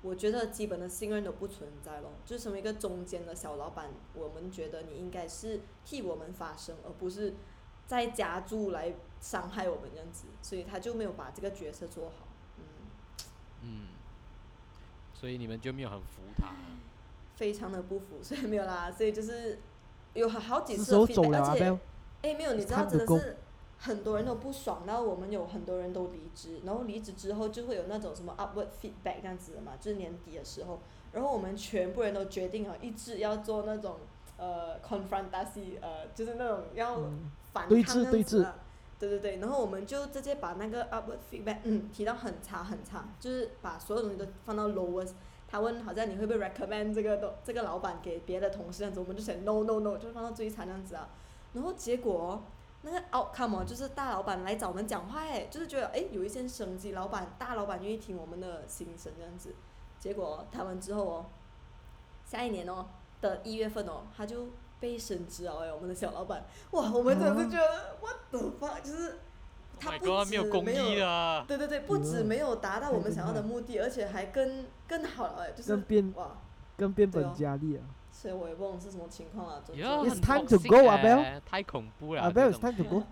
[0.00, 2.12] 我觉得基本的信任都不存在咯。
[2.24, 7.34] 就身为一个中间的小老板，我们觉得你应该是替我们发声，而不是
[7.84, 12.26] 在家住来伤害我们这样子，所以他就没有把这个角色做好。
[12.58, 12.64] 嗯，
[13.62, 13.86] 嗯，
[15.14, 16.52] 所以你们就没有很服他。
[17.36, 19.58] 非常的不服，所以没有啦，所以就是
[20.12, 21.78] 有好好几次而且
[22.22, 23.36] 哎，没有，你知道真的是
[23.78, 30.80] 很多人都不爽，然后我们有很多人都离职，然后离职之后就会有那种什么 upward feedback 这样子的嘛，就是年底的时候，
[31.12, 34.00] 然后我们全部人都决定了一致要做那种
[34.36, 38.54] 呃 confrontasi，呃，就是那种要嗯反抗对这样峙对峙子啊。
[39.02, 45.14] 对对对，然后我们就直接把那个 upward feedback 嗯提到很差很差，就是把所有东西都放到 lowest。
[45.48, 51.08] 他问好像你会不会 recommend 这个都这个老板给别的同事这样子，我们就选 no no no，就是放到最惨这样子啊。
[51.52, 52.40] 然后结果
[52.82, 59.52] 那个 outcome，就是大老板来找我们讲话哎，就是觉得哎有一线生机，老板大老板愿意听我们的心声这样子。
[59.98, 61.26] 结果谈完之后哦，
[62.24, 62.86] 下一年哦
[63.20, 64.46] 的一月份哦，他就
[64.82, 69.18] 被升职了哎，我们的小老板，哇，我们真的是觉得 what the fuck，就是 Oh
[69.78, 71.44] 他不止没有公益的。
[71.46, 76.32] 对对对，不止嗯没有达到我们想要的目的，而且还更更好了哎，就是更变哇，
[76.76, 77.82] 更变本加厉啊！
[78.10, 82.22] 所以我也不懂是什么情况啊，总之，It's time to go，阿欸太恐怖了。
[82.22, 83.02] 啊，不要这 it's time to go，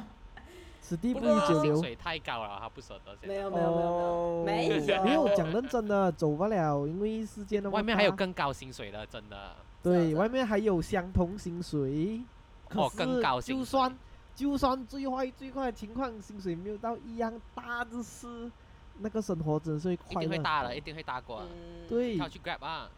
[0.80, 1.74] 此地不宜久留。
[1.74, 3.16] 薪水太高了，他不舍得。
[3.26, 9.54] 没有没有没有哦，没有没有没有讲认真的，走不了，因为世界那么外面还有大更高薪水的，真的。
[9.82, 12.20] 对，外面还有相同薪水，
[12.68, 13.98] 可是就算
[14.34, 18.50] 就算最坏最坏的情况，薪水没有到一样大，就是
[18.98, 20.20] 那个生活真是快乐。
[20.20, 21.42] 定会大的，一定会大过。
[21.42, 22.90] 嗯，对，跳去 Grab 啊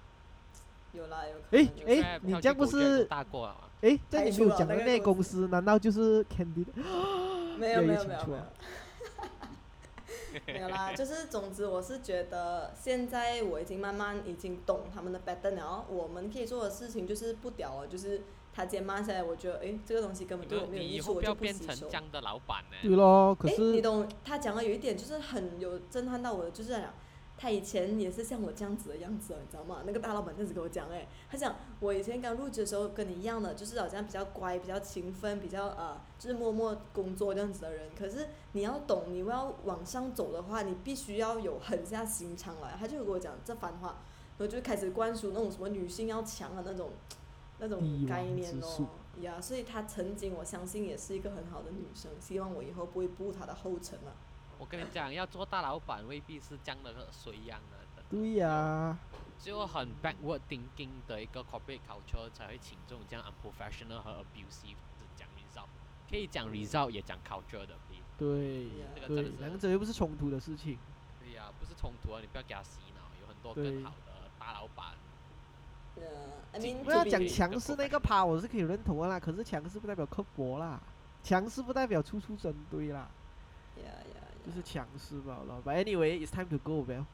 [0.93, 3.61] 有啦有可诶能有诶，Grab 跳去你这样不是大过了嘛？
[3.83, 6.67] 诶，在你没有讲的那公公司，难道就是 Candy？
[7.59, 8.43] 没有越没有没有
[10.47, 18.23] 没有啦，就是总之我是觉得现在我已经慢慢已经懂他们的 pattern 了，我们可以做的事情就是不屌了，就是
[18.55, 21.89] 他今天骂下来，我觉得诶这个东西根本对我没有你以益处，我就不吸收成这。
[21.91, 22.77] 样的老板呢。
[22.83, 26.93] 对咯，可是，你懂他讲的有一点就是很有震撼到我的，就是讲
[27.43, 29.83] 他以前也是像我这样子的样子哦，你知道吗？
[29.85, 37.91] 那个大老板这样子跟我讲，哎，他讲我以前刚入职的时候跟你一样的，就是好像比较乖、比较勤奋、比较呃，就是默默工作这样子的人。
[37.99, 42.77] 可是你要懂，你要往上走的话，你必须要有狠下心肠来。
[42.79, 43.97] 他就跟我讲这番话，
[44.39, 46.91] 然后就开始灌输那种什么女性要强的那种
[47.59, 48.87] 那种概念哦。
[49.21, 54.15] 呀所以她曾经我相信也是一个很好的女生，希望我以后不会步她的后尘啊。
[54.63, 58.05] 我跟你讲，要做大老板未必是这样的水样的。
[58.09, 58.97] 对呀、
[59.41, 65.67] 就很 backward thinking 的一个 corporate culture 才会请这种这样 unprofessional 和 abusive 的讲 result，
[66.09, 67.75] 可以讲 result 也讲 culture 的，
[68.17, 70.79] 对对这个真的，是两者又不是冲突的事情。
[71.19, 74.95] 对呀、不是冲突啊，你不要给他洗脑，有很多更好的大老板。
[76.53, 79.19] Mean 不要讲强势那个趴，我是可以认同的啦。
[79.19, 80.81] 可是强势不代表刻薄啦，
[81.25, 83.11] 强势不代表处处针对啦
[84.45, 85.63] 就是强势吧了。
[85.65, 87.05] But anyway, it's time to go, well.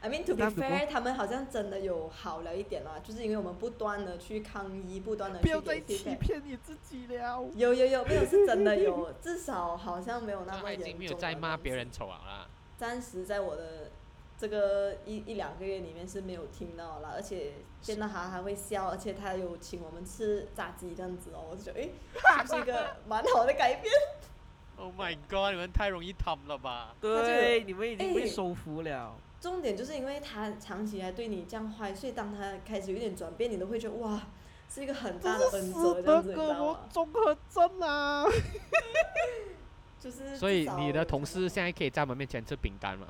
[0.00, 6.14] I mean to be fair，他们好像真的有好了一点啦，就是因为我们不断的去抗议，不断的去不要再欺。
[6.18, 7.44] 骗你自己了。
[7.54, 10.88] 有有有，没有是真的有，至少好像没有那么严重。
[10.88, 11.90] 经没有在骂别人。
[11.92, 12.48] 丑啊啦。
[12.78, 13.90] 暂时在我的
[14.38, 17.52] 这个一一两个月里面是没有听到了，而且
[17.82, 21.92] 见到他还会笑，而且他有请我们吃炸鸡这样子哦，我就觉得诶，
[22.46, 23.92] 是不是一个蛮好的改变？
[24.82, 25.52] Oh my god！
[25.52, 26.92] 你们太容易躺了吧？
[27.00, 29.14] 对，你们已经被哎收服了。
[29.40, 34.20] 重点就是因为他长期以来对你这样坏，所以当他开始有点转变，你都会觉得哇，
[34.68, 36.80] 是一个很大的恩泽这样子，你知德哥道吗？
[36.90, 38.24] 综合症啊！
[40.00, 43.06] 就是所以你的同事现在可以在我们面前吃饼干吗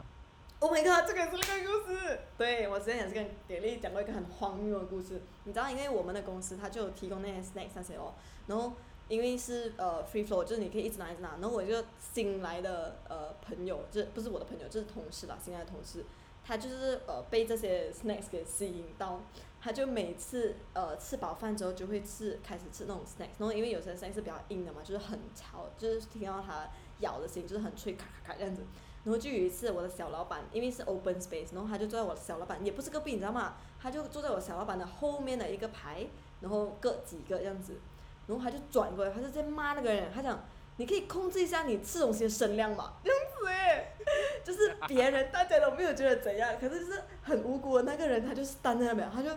[0.58, 2.20] ？Oh my god，这个是另一个故事。
[2.36, 5.22] 对，我之前也是跟给丽讲过一个很荒谬的故事。
[5.44, 8.12] 你知道，因为我们的公司它就有提供那些 snacks 那些哦，
[8.46, 8.74] 然后
[9.08, 11.30] 因为是呃 free flow，就是你可以一直拿一直拿。
[11.40, 16.04] 然后我一个新来的呃朋友，就不是我的朋友，就是同事啦，新来的同事，
[16.44, 19.20] 他就是呃被这些 snacks 给吸引到，
[19.60, 26.68] 他就每次呃吃饱饭之后就会吃开始吃那种 snacks，然后因为有些 snacks 是比较硬的嘛，就是很吵，就是听到它
[27.00, 28.62] 咬的声音就是很脆，咔咔咔这样子。
[29.04, 33.56] 然后就有一次，我的小老板因为是 open space，然后他就坐在我的小老板，也不是隔壁，你知道吗？
[33.80, 36.06] 他就坐在我小老板的后面的一个排，
[36.40, 37.74] 然后各几个这样子，
[38.32, 40.42] 然后他就转过来，他就在骂那个人，他讲
[40.76, 43.92] 你可以控制一下你吃东西的声量嘛， 这样子诶，
[44.44, 49.30] 就是别人大家都没有觉得怎样，可是就是很无辜的那个人，他就是站在那边，他就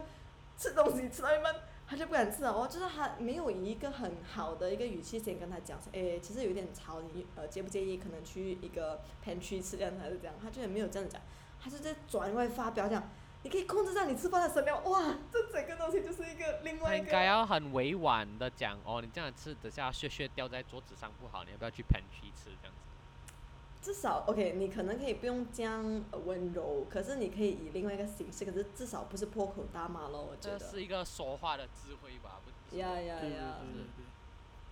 [0.57, 1.53] 吃东西吃到一半。
[1.87, 10.33] 他就不敢吃了哦，就是他没有以一个很好的一个语气先跟他讲说，诶，其实有点吵，你呃介不介意可能去一个 pantry 吃这样子还是这样？
[10.41, 11.21] 他就也没有这样讲，
[11.63, 13.07] 他就在转过来发表讲，
[13.45, 17.05] 你可以控制下你吃饭的声量，哇，这整个东西就是一个另外一个。
[17.05, 23.83] 应该要很委婉的讲哦，你这样吃，等下屑屑掉在桌子上不好，你要不要去 pantry 吃这样子？
[23.83, 30.57] 至少 OK，你可能可以不用这样呃温柔，可是你可以以另外一个形式，可是至少不是破口大骂咯，我觉得。
[30.57, 32.41] 这是一个说话的智慧吧？
[32.43, 33.57] 不不是呀呀呀。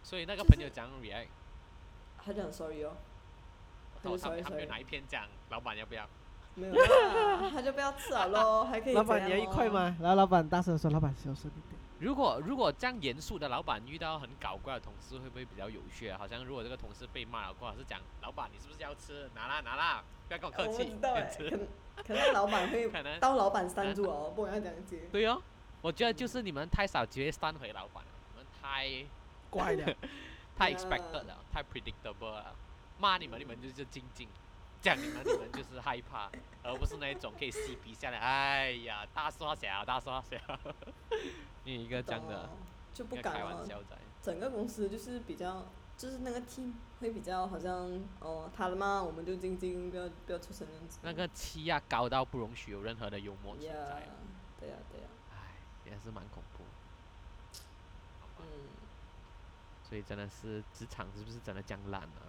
[0.02, 1.28] 所以那个朋友讲 react，
[2.18, 2.98] 他就很 sorry 哦，
[4.02, 6.10] 他就哦，他 sorry 们他们有哪一篇讲老板要不要？
[6.56, 9.96] 没有啦，他就不要吃了喽， 还可以老板，你要一块吗？
[10.00, 11.82] 然后，老板大声地说，老板小声一点。
[12.00, 16.18] 如果如果这样严肃的老板遇到很搞怪的同事，会不会比较有趣啊？
[16.18, 19.30] 好像如果这个同事被骂了过后，是讲老板你是不是要吃？
[19.34, 21.68] 拿啦拿啦，不要跟我客气，知道哎，吃可能
[22.08, 25.00] 可能老板会可能到老板 stand 住哦，不然要这样接。
[25.12, 25.42] 对哦，
[25.82, 29.06] 我觉得就是你们太少机会 stand 回老板了，你们太
[29.50, 29.96] 怪了，
[30.58, 32.54] 太 expected 了，太 predictable 了。
[33.00, 34.28] 骂你们，你们就是静静；
[34.84, 36.30] 讲你们，你们就是害怕，
[36.62, 38.22] 而不是那一种可以嬉皮笑脸。
[38.22, 40.38] 哎呀，大说小，大说小，
[41.64, 42.50] 你一个这样的
[42.94, 43.86] 就不敢哦玩。
[44.22, 45.66] 整个公司就是比较，
[45.98, 50.68] 就是那个 team 会比较好像哦，他的嘛，我们就静静，不要不要出声。
[51.02, 54.10] 那个气压高到不容许有任何的幽默存呀在，，
[54.60, 55.56] 对呀对呀，唉，
[55.86, 56.64] 也是蛮恐怖。
[58.40, 58.44] 嗯，
[59.88, 62.28] 所以真的是职场是不是真的这样烂啊？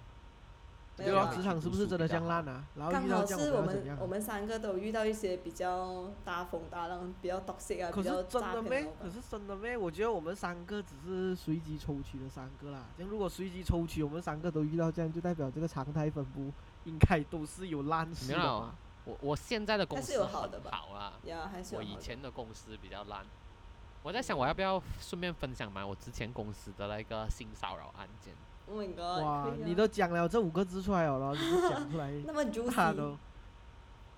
[0.96, 2.64] 对啊，没有职场是不是真的这样烂啊？
[2.76, 8.90] 然后刚遇到这样好是我我们我们三个都遇到一些比较大风大浪、比较 toxic 啊、可是比较真的咩诈骗的老？
[8.90, 8.96] 板。
[9.02, 9.76] 可是真的咩？
[9.76, 12.84] 我觉得我们三个只是随机抽取的三个啦。
[12.96, 16.52] 这样如果随机抽取，我们三个都遇到这样，就代表这个常态分布
[16.84, 18.74] 应该都是有烂事的没有啦嘛。
[19.04, 21.18] 我我现在的公还是司有好的吧好啊。
[21.24, 23.26] 呀，还是有我以前的公司比较烂。
[24.04, 25.84] 我在想，我要不要顺便分享嘛？
[25.84, 28.32] 我之前公司的那个性骚扰案件。
[28.68, 33.16] ，Oh my god，哇，啊你都讲了这五个字出来了然后，你不讲出来， 那么大 juicy，都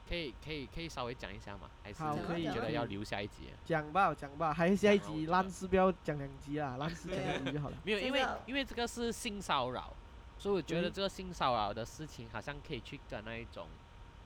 [0.09, 1.69] 可以可以可以稍微讲一下吗？
[1.83, 3.49] 还是好可以觉得要留下一集？
[3.65, 7.77] 讲吧讲吧，还是下一集烂事不要讲两集啦，烂事讲一集就好了。
[7.83, 9.93] 没有，因为因为这个是性骚扰，
[10.39, 13.67] 所以我觉得嗯这个性骚扰的事情好像可以去跟那一种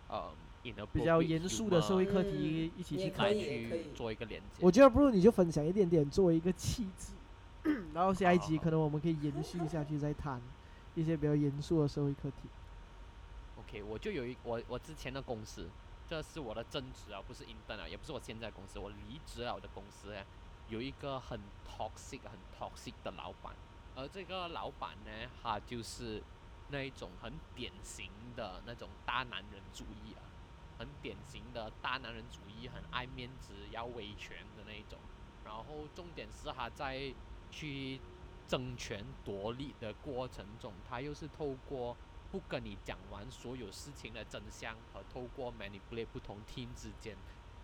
[0.09, 0.31] 呃
[0.93, 3.63] 比较严肃的社会课题一起去看也可以。
[3.63, 4.59] 也可去做一个连接。
[4.61, 7.13] 我觉得不如你就分享一点点作为一个气质，
[7.93, 10.41] 然后下一集可能我们可以延续下去再谈
[10.95, 12.49] 一些比较严肃的社会课题。
[13.59, 15.69] OK，我就有一我我之前的公司，
[16.09, 20.25] 这是我的正职啊，不是 intern 啊，也不是我现在公司，我离职了我的公司呢，
[20.69, 21.39] 有一个很
[21.69, 23.55] toxic 很 toxic 的老板，
[23.95, 25.11] 而这个老板呢，
[25.43, 26.23] 他就是
[26.71, 30.25] 那一种很典型的那种大男人主义啊，
[30.79, 34.99] 很典型的大男人主义，很爱面子、要维权的那一种。
[35.45, 37.13] 然后重点是他在
[37.51, 38.01] 去
[38.47, 41.97] 争权夺利的过程中，他又是透过
[42.31, 47.17] 不跟你讲完所有事情的真相，和透过 manipulate 不同 team 之间，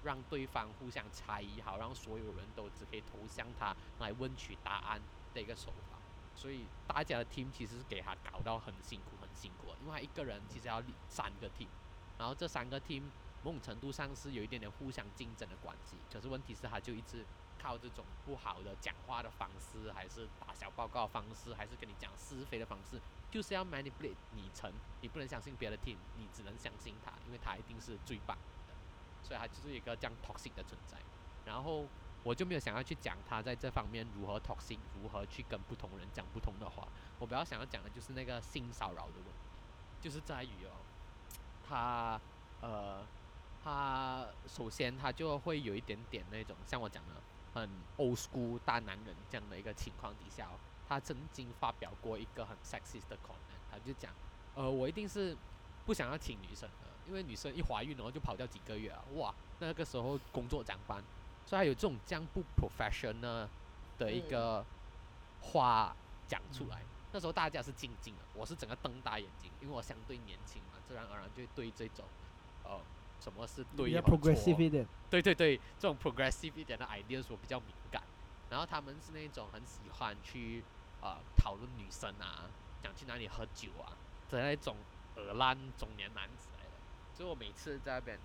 [0.03, 5.01] 让对方互相猜疑，好让所有人都只可以投向他来问取答案
[5.33, 6.01] 的一个手法。
[6.35, 11.71] 所以大家的 team 其实是给他搞到很辛苦、很辛苦，因为他一个人其实要三个 team，
[12.19, 13.11] 然后这三个 team
[13.41, 16.05] 某种程度上是有一点点互相竞争的关系。
[16.13, 17.27] 可是问题是，他就一直
[17.59, 23.01] 靠这种不好的讲话的方式，还是打小报告方式，还是跟你讲是非的方式，
[23.31, 28.37] 就是要 manipulate 你成，你不能相信别的 team，你只能相信他，因为他一定是最棒
[28.69, 28.75] 的，
[29.23, 30.97] 所以他就是一个这样 toxic 的存在。
[31.45, 31.87] 然后
[32.23, 36.87] 我就没有想要去讲他在这方面如何 toxic，如何去跟不同人讲不同的话。
[37.19, 39.33] 我比较想要讲的就是那个性骚扰的问题，
[40.01, 40.73] 就是在于哦，
[41.67, 42.21] 他
[42.61, 43.07] 呃，
[43.63, 47.15] 他首先他就会有一点点那种像我讲的
[47.57, 54.13] 很 old school 大男人这样的一个情况底下哦，他曾经发表过一个很 sexist 的 comment，他就讲，
[54.55, 55.35] 呃，我一定是
[55.87, 61.03] 不想要请女生的，因为女生一怀孕然后就跑掉几个月啊，哇，那个时候工作长班，
[61.47, 63.49] 所以他有这种这样不 professional
[63.97, 64.63] 的一个
[65.41, 65.97] 话
[66.29, 66.83] 讲出来。
[67.13, 72.05] 那时候大家是静静的，我是整个瞪大眼睛，因为我相对年轻嘛，自然而然就对这种，
[72.65, 72.79] 呃，
[73.21, 74.87] 什么是对比较和错 progressive 一点。
[75.11, 78.03] 对对对，这种 progressive 一点的 ideas 我比较敏感。
[78.49, 80.63] 然后他们是那种很喜欢去
[81.01, 82.49] 呃讨论女生啊，
[82.83, 83.97] 想去哪里喝酒啊
[84.31, 84.77] 的那种
[85.17, 86.71] 耳烂中年男子来的。
[87.15, 88.19] 所以我每次在那边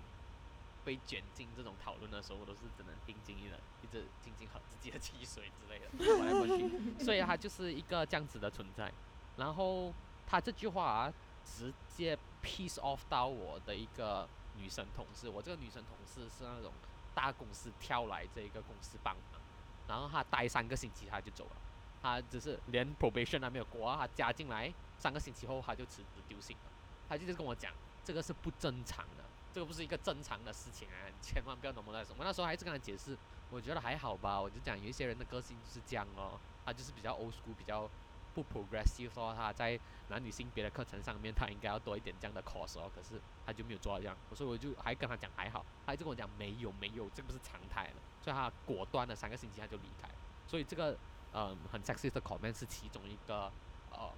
[0.84, 7.04] 被卷进这种讨论的时候，我都是只能定睛一人，一直静静喝自己的汽水之类的， 过来过去。
[7.04, 8.92] 所以他就是一个这样子的存在。
[9.36, 9.92] 然后
[10.26, 11.12] 他这句话啊，
[11.44, 15.28] 直接 piece off 到我的一个女生同事。
[15.28, 16.72] 我这个女生同事是那种
[17.14, 19.40] 大公司跳来这个公司帮忙，
[19.86, 21.56] 然后她待三个星期她就走了，
[22.00, 26.72] 她只是连 probation 还没有过，她加进来三个星期后她就辞职丢信了，
[27.08, 27.72] 她就是跟我讲
[28.04, 32.24] 这个是不正常的，这个不是一个正常的事情啊，千万不要那么那什么。
[32.24, 33.16] 那时候还是跟她解释，
[33.48, 37.88] 我觉得还好吧，我就讲有一些人的个性就是这样哦，他就是比较 old school，比较
[38.34, 39.78] 不 progressive，说他在
[40.08, 50.08] 男女性别的课程上面他应该要多一点这样的 course 哦，可是他就没有做到这样，所以我就还跟他讲还好，他一直跟我讲没有没有，这个是常态了，所以他果断的三个星期他就离开，
[50.46, 50.98] 所以这个
[51.32, 53.52] 嗯很 sexist 的 comment 是其中一个
[53.90, 54.10] 呃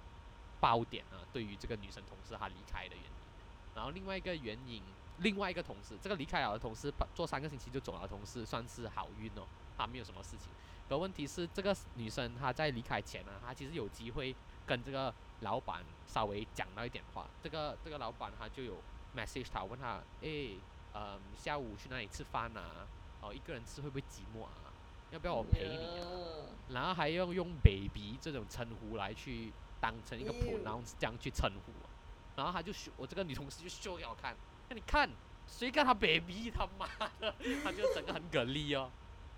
[0.59, 3.11] 爆点啊，对于这个女生同事她离开的原因，
[3.75, 4.81] 然后另外一个原因，
[5.17, 9.45] 另外一个同事，这个离开了的同事做三个星期就走了同事算是好运哦，
[9.77, 10.49] 他没有什么事情。
[10.87, 17.27] 可问题是，这个女生她在离开前呢，她其实有机会跟这个老板稍微讲到一点话。
[17.41, 18.77] 这个这个老板他就有
[19.15, 20.57] message 她，问她，诶，
[20.93, 22.87] 嗯，下午去哪里吃饭啊？
[23.21, 24.51] 哦，一个人吃会不会寂寞啊？
[25.11, 26.05] 要不要我陪你啊？
[26.69, 31.89] 然后还要用 baby 这种称呼来去当成一个 Ew pronounce 这样去称呼我。
[32.35, 34.35] 然后他就秀，我这个女同事就秀给我看，
[34.69, 35.09] 那你看
[35.47, 36.87] 谁跟他 baby 他妈
[37.19, 37.33] 的，
[37.63, 38.91] 他就整个很给力哦。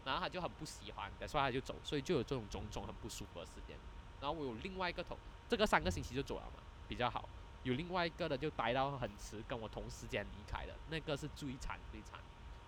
[0.07, 3.77] 然后他就很不喜欢，所以他就走，所以就有这种种种很不舒服的事件。
[4.21, 5.17] 然后我有另外一个同，
[5.49, 7.27] 这个三个星期就走了嘛，比较好。
[7.63, 12.17] 有另外一个的就待到很迟，跟我同时间离开的，那个是最惨最惨，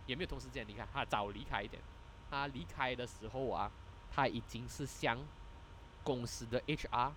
[0.05, 1.81] 也没有同时间离开，他早离开一点。
[2.29, 3.71] 他离开的时候啊，
[4.11, 5.17] 他已经是向
[6.03, 7.13] 公司的 HR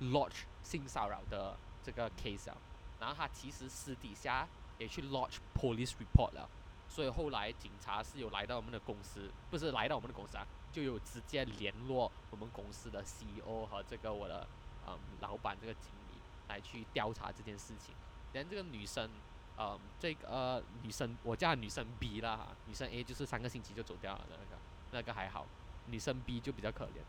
[0.00, 1.54] lodge 性骚扰的
[1.84, 2.56] 这个 case 了，
[2.98, 4.48] 然后他其实私底下
[4.78, 6.48] 也去 lodge police report 了。
[6.88, 14.46] 所以后来警察是有来到我们的公司，不是来到我们的公司啊，就有直接联络我们公司的 CEO 和这个我的
[14.86, 17.94] 嗯老板这个经理来去调查这件事情。
[18.32, 19.10] 连这个女生，
[19.58, 24.62] 嗯，这个、呃、女生我叫女生 B 啦，女生 A 就是三个星期就走掉了的那个，
[24.92, 25.46] 那个还好，
[25.86, 27.00] 女生 B 就比较可怜。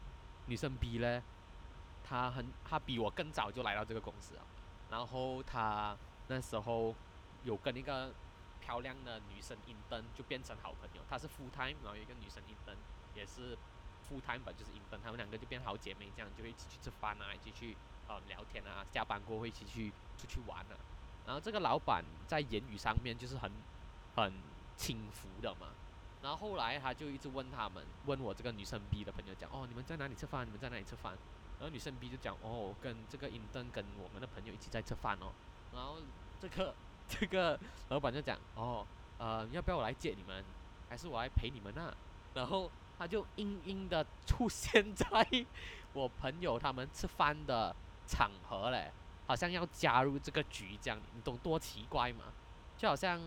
[0.46, 1.22] 女生 B 呢，
[2.04, 4.46] 她很她比我更早就来到这个公司啊，
[4.90, 5.98] 然后她
[6.28, 6.96] 那时候
[7.44, 8.14] 有跟一个
[8.68, 12.76] 漂亮的女生银灯就变成好朋友，她是 full time，然后有一个女生银灯
[13.16, 13.56] 也是
[14.04, 17.78] full time 吧，就是 intern，她们两个就变好姐妹，这样就会一起去吃饭啊，一起去
[18.10, 20.76] 呃聊天啊，下班过后会一起去出去玩啊。
[21.26, 23.50] 然后这个老板在言语上面就是很
[24.18, 24.34] 很
[24.76, 25.68] 轻浮的嘛，
[26.22, 30.46] 然后后来他就一直问他们，问我这个女生 B 的朋友讲，哦，你们在哪里吃饭？
[30.46, 31.18] 你们在哪里吃饭？
[31.58, 35.32] 然后女生 B 就讲，哦，跟这个银灯跟我们的朋友一起在吃饭哦。
[35.74, 36.00] 然后
[36.40, 36.76] 这个
[37.20, 38.86] 这个老板就讲，哦，
[39.18, 40.44] 呃，要不要我来接你们，
[40.90, 41.96] 还是我来陪你们啊？
[42.34, 45.08] 然后他就硬硬的出现在
[45.94, 48.92] 我朋友他们吃饭的场合嘞，
[49.26, 52.26] 好像要加入这个局这样，你懂多奇怪吗？
[52.78, 53.20] 就好像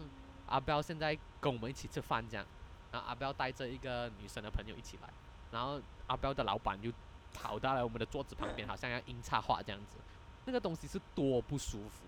[0.47, 2.47] 阿彪现在跟我们一起吃饭这样，
[2.93, 5.09] 然后阿彪带着一个女生的朋友一起来，
[5.51, 6.93] 然后阿彪的老板就
[7.33, 9.97] 跑到了我们的桌子旁边，好像要硬插话这样子，
[10.45, 12.05] 那个东西是多不舒服！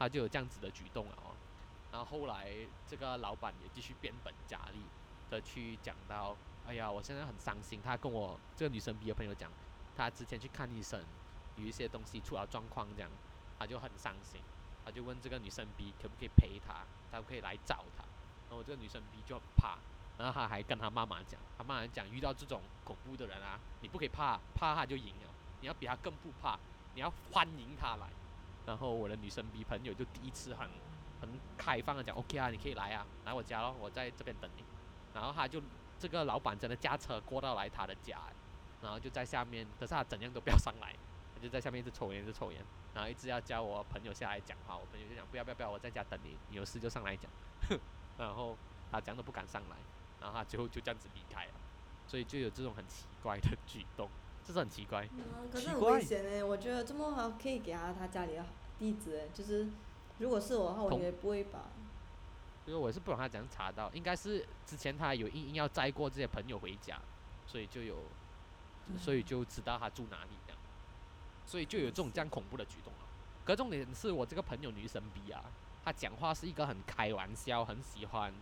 [0.00, 1.36] 他就有这样子的举动了哦。
[1.92, 2.50] 然后后来
[2.86, 4.82] 这个老板也继续变本加厉
[5.28, 6.34] 的去讲到，
[6.66, 7.82] 哎呀，我现在很伤心。
[7.82, 9.52] 他跟我这个女生 B 的朋友讲，
[9.94, 11.04] 他之前去看医生，
[11.56, 13.10] 有一些东西出了状况这样，
[13.58, 14.40] 他就很伤心。
[14.82, 18.02] 他就问这个女生 B 可不可以陪他，他可不可以来找他。
[18.48, 19.76] 然后这个女生 B 就很怕，
[20.16, 25.30] 然后他还跟他妈妈讲，他妈妈讲遇到这种恐怖的人啊，你不可以怕，怕他就赢了，
[25.60, 26.58] 你要比他更不怕，
[26.94, 28.08] 你要欢迎他来。
[28.70, 30.70] 然后我的女生 B 朋友就第一次很
[31.20, 34.62] 很开放的讲，OK 啊，你可以来啊，来我家咯，我在这边等你。
[35.12, 35.60] 然后他就
[35.98, 38.20] 这个老板真的驾车过到来他的家，
[38.80, 40.94] 然后就在下面，可是他怎样都不要上来，
[41.34, 42.64] 他就在下面一直抽烟，一直抽烟，
[42.94, 44.76] 然后一直要叫我朋友下来讲话。
[44.76, 47.28] 我朋友就讲不要不要不要，我在家等你，你有事就上来讲。
[48.16, 48.56] 然后
[48.92, 49.76] 他讲都不敢上来，
[50.20, 51.52] 然后他最后就这样子离开了。
[52.06, 54.08] 所以就有这种很奇怪的举动，
[54.44, 55.08] 这是很奇怪。
[55.10, 56.46] 嗯，可是很危险呢。
[56.46, 58.46] 我觉得这么好可以给他他家里啊
[58.80, 59.68] 地址诶，就是
[60.18, 61.64] 如果是我的话，我同应该不会吧。
[62.66, 66.98] 因为我是不懂他怎样查到，应该是之前他有硬硬要载过这些朋友回家，
[67.46, 67.96] 所以就有，
[68.98, 70.58] 所以就知道他住哪里这样，
[71.46, 73.00] 所以就有这种这样恐怖的举动了。
[73.44, 75.42] 可重点是我这个朋友女生逼啊，
[75.84, 78.32] 她讲话是一个很开玩笑，很喜欢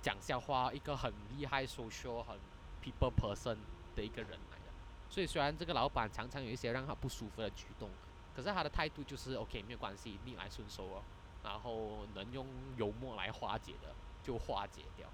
[0.00, 2.38] 讲笑话，一个很厉害 social 很
[2.82, 3.56] people person
[3.96, 4.64] 的一个人来的。
[5.08, 7.90] 所以虽然这个老板常常有一些让他不舒服的举动，
[8.34, 11.02] 可是他的态度就是 OK 没有关系，逆来顺受哦。
[11.42, 12.46] 然后能用
[12.78, 15.06] 幽默来化解的就化解掉，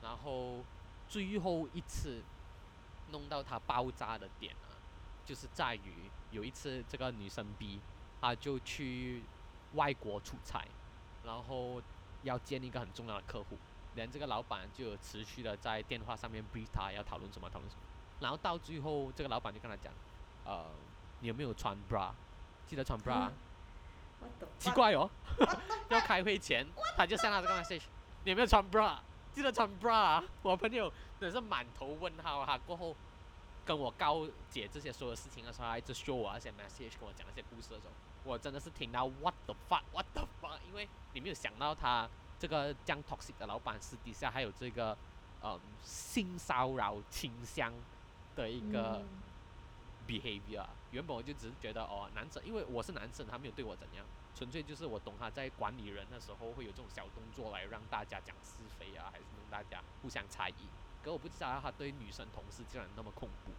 [0.00, 0.64] 然后
[1.08, 2.22] 最后一次
[3.10, 4.70] 弄到他爆炸的点啊，
[5.24, 7.80] 就是在于有一次这个女生 B，
[8.20, 9.24] 她就去
[9.72, 10.64] 外国出差，
[11.24, 11.82] 然后
[12.22, 13.58] 要见一个很重要的客户，
[13.96, 17.82] 连这个老板就持续的在电话上面逼她要讨论什么讨论什么，
[18.20, 19.92] 然后到最后这个老板就跟他讲，
[20.44, 20.70] 呃，
[21.18, 22.12] 你有没有穿 bra？
[22.66, 23.32] 记得穿 bra 啊。
[24.20, 25.10] What 奇怪哦，
[25.90, 27.82] 要开会前他就向他这个 message，
[28.24, 28.98] 你有没有穿 bra？
[29.32, 30.24] 记得穿 bra 啊！
[30.42, 30.90] 我朋友
[31.20, 32.58] 真是满头问号啊！
[32.66, 32.96] 过后
[33.66, 37.92] 跟我告解这些所有事情的时候，他一直 show 我那些 message，跟我讲那些故事的时候，
[38.22, 42.08] 我真的是听到 what the fuck，what the fuck，因为你没有想到他
[42.38, 44.96] 这个这样 toxic 的老板私底下还有这个
[45.42, 47.72] 呃性骚扰倾向
[48.36, 49.02] 的一个。
[49.02, 49.23] 嗯
[50.06, 50.66] behavior。
[50.90, 60.68] 原本我就只是觉得哦，男生，因为我是男生，他没有对我怎样，纯粹就是我懂他在管理人的时候会有这种小动作来让大家讲是非啊，还是让大家互相猜疑。
[61.02, 63.52] 可我不知道他对女生同事竟然那么恐怖，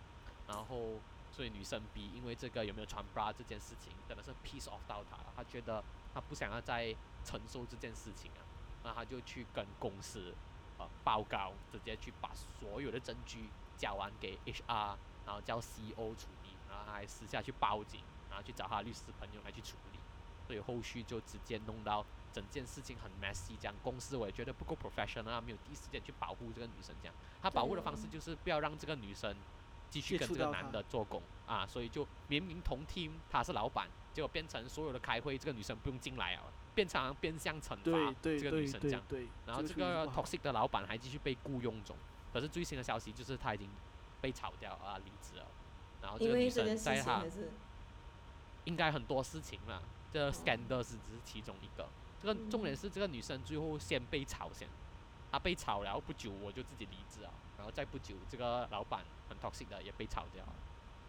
[0.47, 0.99] 然后
[1.31, 5.83] 所以女生 B 因为这个有没有穿 bra 这件事情真的是 piece off 到他了，他觉得
[6.13, 8.41] 他不想要再承受这件事情啊，
[8.83, 10.33] 那他就去跟公司
[10.77, 16.34] 呃报告，直接去把所有的证据交完给 HR，然后叫 CEO 处理，
[16.75, 19.99] 然后他还私下去报警，然后去找他的律师朋友来去处理，
[20.45, 29.33] 所以后续就直接弄到整件事情很 messy，这样公司我也觉得不够 professional，啊没有第一时间去保护这个女生，这样他保护的方式就是不要让这个女生
[29.89, 39.01] 继续跟这个男的做工啊，所以就明明同 team 他是老板，结果变成所有的开会这个女生不用进来啊，变成变相惩罚这个女生这样。
[39.45, 41.95] 然后这个 toxic 的老板还继续被雇佣中，
[42.33, 43.69] 可是最新的消息就是他已经
[44.19, 45.47] 被炒掉啊，离职了。
[46.05, 47.51] 然后这因个女生为这件事在他情还是
[48.65, 51.87] 应该很多事情啦，这个 scandal 是只是其中一个。
[52.21, 54.67] 这个重点是这个女生最后先被炒先，
[55.31, 60.53] 她被炒了不久我就自己离职了，然后再不久这个老板很 toxic 的也被炒掉了，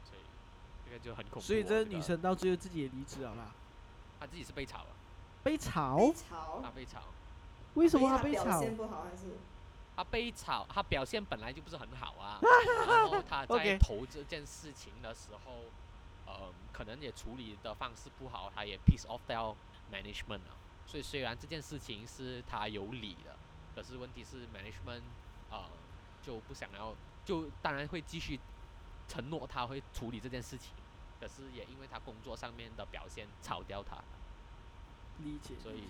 [0.03, 0.23] 所以
[0.85, 1.43] 这个就很恐怖哦。
[1.43, 3.53] 所以这这个个女生到最后自己也离职了啦，
[4.19, 4.91] 她自己是被炒了，
[5.43, 5.99] 被炒？
[5.99, 7.03] 被炒她，被炒。
[7.75, 8.61] 为什么她被炒？
[8.61, 9.25] 现不好还是？
[9.97, 12.39] 他被炒，他表现本来就不是很好啊。
[12.87, 15.65] 然后他在投这件事情的时候，
[16.27, 19.57] 呃，可能也处理的方式不好，他也 piece off 掉
[19.91, 20.55] management 啊。
[20.87, 23.35] 所以虽然这件事情是他有理的，
[23.75, 25.03] 可是问题是 management
[25.51, 25.65] 呃
[26.23, 26.95] 就不想要，
[27.25, 28.39] 就当然会继续
[29.09, 30.75] 承诺他会处理这件事情，
[31.19, 33.97] 可是也因为他工作上面的表现炒掉他，
[35.19, 35.55] 理解。
[35.61, 35.89] 所以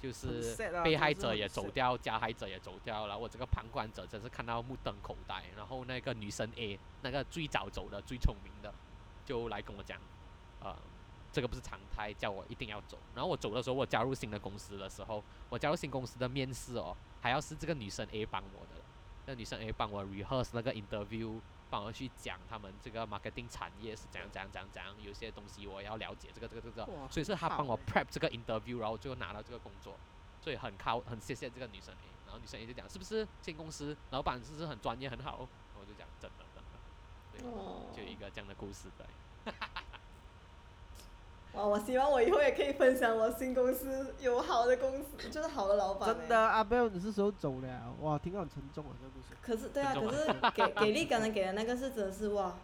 [0.00, 3.18] 就是被害者也走掉，加害者也走掉了。
[3.18, 5.44] 我这个旁观者真是看到目瞪口呆。
[5.56, 8.72] 然后那个女生 A，那个最早走的、最聪明的，
[9.26, 9.98] 就来跟我讲，
[10.60, 10.76] 呃，
[11.32, 12.96] 这个不是常态，叫我一定要走。
[13.14, 18.80] 然后我走的时候，我加入新的公司的时候，我加入新公司的面试哦，还要是这个女生 A 帮我的。
[19.26, 21.38] 那女生 A 帮我 rehearse 那个 interview
[21.70, 29.96] 帮我去讲他们这个 marketing 产业是怎样怎样怎样怎样，有些东西我要了解这个这个这个，哇所以是他帮我 prep 这个 interview，然后最后拿到这个工作，
[30.40, 36.78] 所以很靠很谢谢这个女生 A，然后女生也就讲是不是进公司老板是不是很专业很好，我就讲真的真的，
[37.32, 39.52] 对，哦，就有一个这样的故事对。
[41.58, 49.34] 哇，我希望我以后也可以分享我新公司有好的公司， 就是好的老板、真的，阿 Bell 你是时候走了，哇，听到很沉重啊，这个故事。
[49.42, 52.54] 可是对啊，可是给给力刚才给的那个是真的是哇，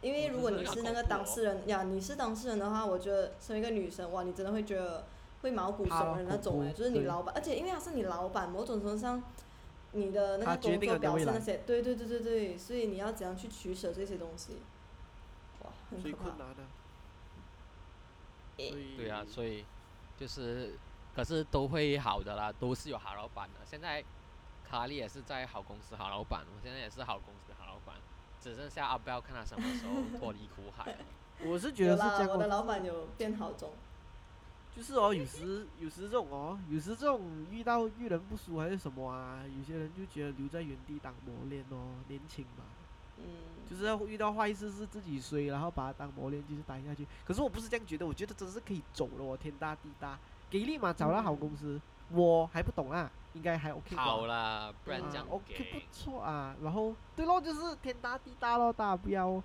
[0.00, 5.04] 因为如果你是那个当事人呀，你是当事人的话，我觉得身为一个女生哇，你真的会觉得
[5.42, 9.20] 会毛骨悚然那种 哎，就是你老板，而且因为他是你老板，某种程度上，
[9.90, 14.58] 你的那个工作表现那些，对对对对对，所以你要怎样去取舍这些东西，
[15.64, 16.22] 哇，很可怕。
[16.22, 16.62] 困难的。
[18.56, 19.64] 对啊，所以
[20.16, 20.78] 就是，
[21.14, 23.60] 可是都会好的啦，都是有好老板的。
[23.64, 24.02] 现在
[24.68, 27.96] 卡莉也是在好公司好老板，我现在也是好公司好老板，
[28.40, 30.98] 只剩下阿彪看他什么时候脱离苦海了。
[31.44, 33.70] 我是觉得啦，是这样哦，我的老板有变好中，
[34.74, 42.64] 就是哦，有时有时这种哦，有时这种遇到遇人不淑还是什么啊，有些人就觉得留在原地当磨练哦，年轻嘛，
[43.18, 43.24] 嗯，
[43.68, 47.06] 就是要遇到坏事是自己衰，然后把它当磨练，继续待下去。
[47.24, 50.18] 可是我不是这样觉得，我觉得真是可以走了哦，天大地大，
[50.50, 51.80] 给力嘛，找到好公司，
[52.10, 54.02] 我还不懂啊，应该还 OK 吧。
[54.02, 55.78] 好啦，不然嗯这样啊，OK 不。
[55.90, 56.54] 错啊。
[56.62, 59.42] 然后对咯，就是天大地大咯，大家不要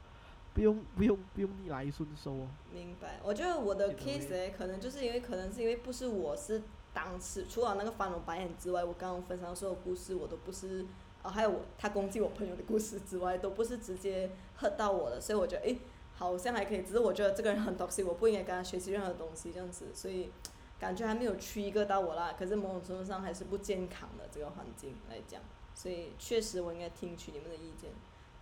[0.53, 2.48] 不用不用不用逆来顺受哦。
[2.72, 6.61] 明白，我觉得我的 case 呢，可能就是因为可能是因为不是我是
[6.93, 10.85] 当时除了那个翻我白眼之外，我刚刚分享的所有故事我都不是，
[11.23, 14.30] 啊还有我他攻击我朋友的故事之外，都不是直接
[14.60, 15.77] hurt 到我的，所以我觉得诶
[16.15, 20.31] 好像还可以，只是我觉得这个人很 toxic，我不应该跟他学习任何东西这样子，所以
[20.80, 25.41] 感觉还没有 trigger 到我啦，可是某种程度上还是不健康的这个环境来讲，
[25.73, 27.91] 所以确实我应该听取你们的意见，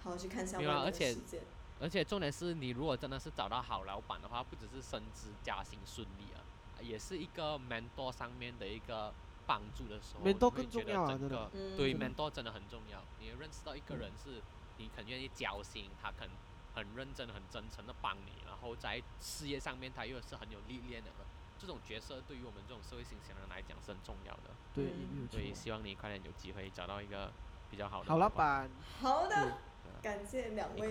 [0.03, 1.41] 好好去看一下外面的没有啊而且世界。
[1.81, 6.43] 而且重点是你如果真的是找到好老板的话，不只是升职加薪顺利啊，
[6.81, 9.13] 也是一个 mentor 上面的一个
[9.49, 13.03] 帮助的时候 mentor 更你会觉重要啊真的得整个嗯，对真的 mentor 真的很重要。
[13.17, 14.39] 你认识到一个人是
[14.77, 16.29] 你肯愿意交心，他肯
[16.75, 21.09] 很认真、很真诚的帮你，然后在事业上面他又是很有历练的，
[21.57, 24.51] 这种角色对于我们这种社会新鲜人来讲是很重要的。
[24.71, 24.93] 对，
[25.31, 25.51] 所以。
[25.51, 27.31] 希望你快点有机会找到一个
[27.71, 28.29] 比较好的好老。
[28.29, 28.69] 板，
[29.01, 29.57] 好的，
[30.01, 30.87] 感谢两位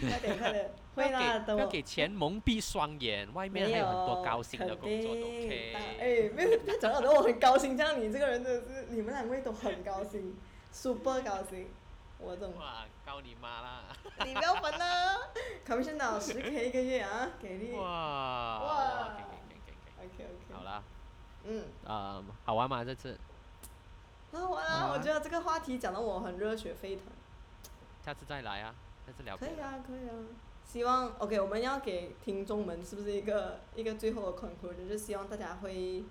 [0.00, 5.74] 快点快点，会啦，要给钱蒙蔽双眼，外面，还有很多高薪的工作都定 OK。
[5.98, 10.36] 哎，没有，他讲到的我很高兴，这样你这个人真的是，你们两位都很高兴
[10.70, 11.68] ，super 高兴。
[12.18, 13.84] 我这种，哇，告你妈啦！
[14.26, 15.16] 你不要烦啦
[15.66, 17.72] ，commission 到十 k 一个月啊， 给力。
[17.72, 20.30] 哇哇 OK 给，OK。
[20.52, 20.62] 好。
[20.62, 20.82] 啦，
[21.44, 22.84] 嗯，呃，好玩吗？
[22.84, 23.18] 这次
[24.32, 27.04] 好玩啊我觉得这个话题讲得我很热血沸腾。
[28.04, 28.74] 下次再来啊，
[29.10, 29.36] 下次聊。
[29.36, 30.14] 可以啊，可以啊。
[30.64, 36.04] 希望 OK，我们要给听众们是不是一个一个最后的 conclusion，就希望大家会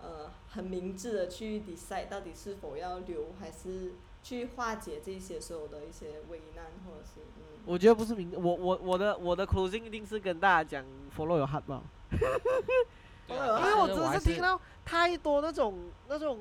[0.00, 7.42] 呃很明智的去 decide 到底是否要留，还是去化解这些所有的一些危难，或者是嗯。
[7.66, 10.84] 我觉得不是明，我我我的我的 closing 一定是跟大家讲
[11.16, 11.82] follow your heart 吧，
[13.26, 15.76] 因为我真的是听到太多那种
[16.08, 16.38] 那种，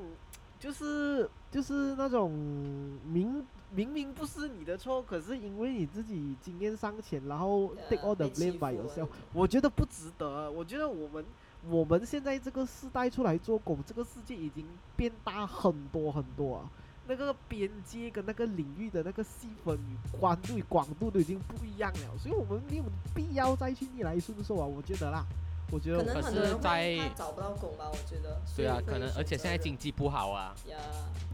[0.60, 3.44] 就是就是那种明
[3.76, 10.52] 明明不是你的错，可是因为你自己经验尚浅，然后 take all the blame by yourself，我觉得不值得。
[10.52, 11.26] 我觉得我们
[11.70, 16.70] 我们现在这个世代出来做狗，这个世界已经变大很多很多啊。
[17.06, 22.84] 那个边界跟那个领域的那个细分与宽度与广度都已经不一样了，所以我们没有
[23.14, 25.26] 必要再去逆来顺受啊，我觉得啦，
[25.74, 28.40] 我觉得可能很多人是在会找不到工吧，我觉得。
[28.56, 30.78] 对啊，可能而且现在经济不好啊，呀，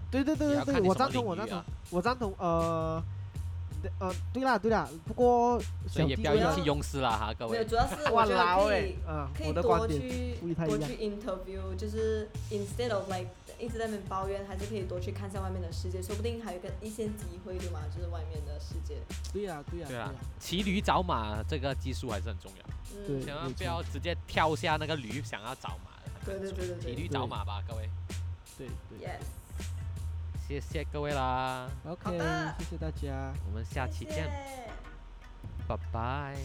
[0.09, 2.33] 对对对对对，我赞同，我赞同我赞同。
[2.39, 3.03] 呃，
[3.81, 7.67] 对呃，对啦对啦，不过所以也不要意气用事啦哈，各没有，位。
[7.67, 10.35] 主要是我哇觉得可以，啊，可以多去
[10.65, 13.27] 多去 interview，就是 instead of like
[13.59, 17.81] 一直在那边抱怨，还是可以多去看一下外面的世界，说不定还有一个一线机会，对吗？
[17.93, 18.95] 就是外面的世界。
[19.33, 22.65] 对呀对呀对啊呀，骑驴找马这个技术还是很重要，
[23.07, 26.11] 嗯，千万不要直接跳下那个驴想要找马的。
[26.25, 27.89] 对对对对对骑驴找马吧，各位。
[28.57, 29.07] 对对。
[29.07, 29.21] ，yes，
[30.47, 33.33] 谢谢各位啦，OK，的谢谢大家。
[33.47, 34.29] 我们下期见，
[35.67, 36.35] 拜拜。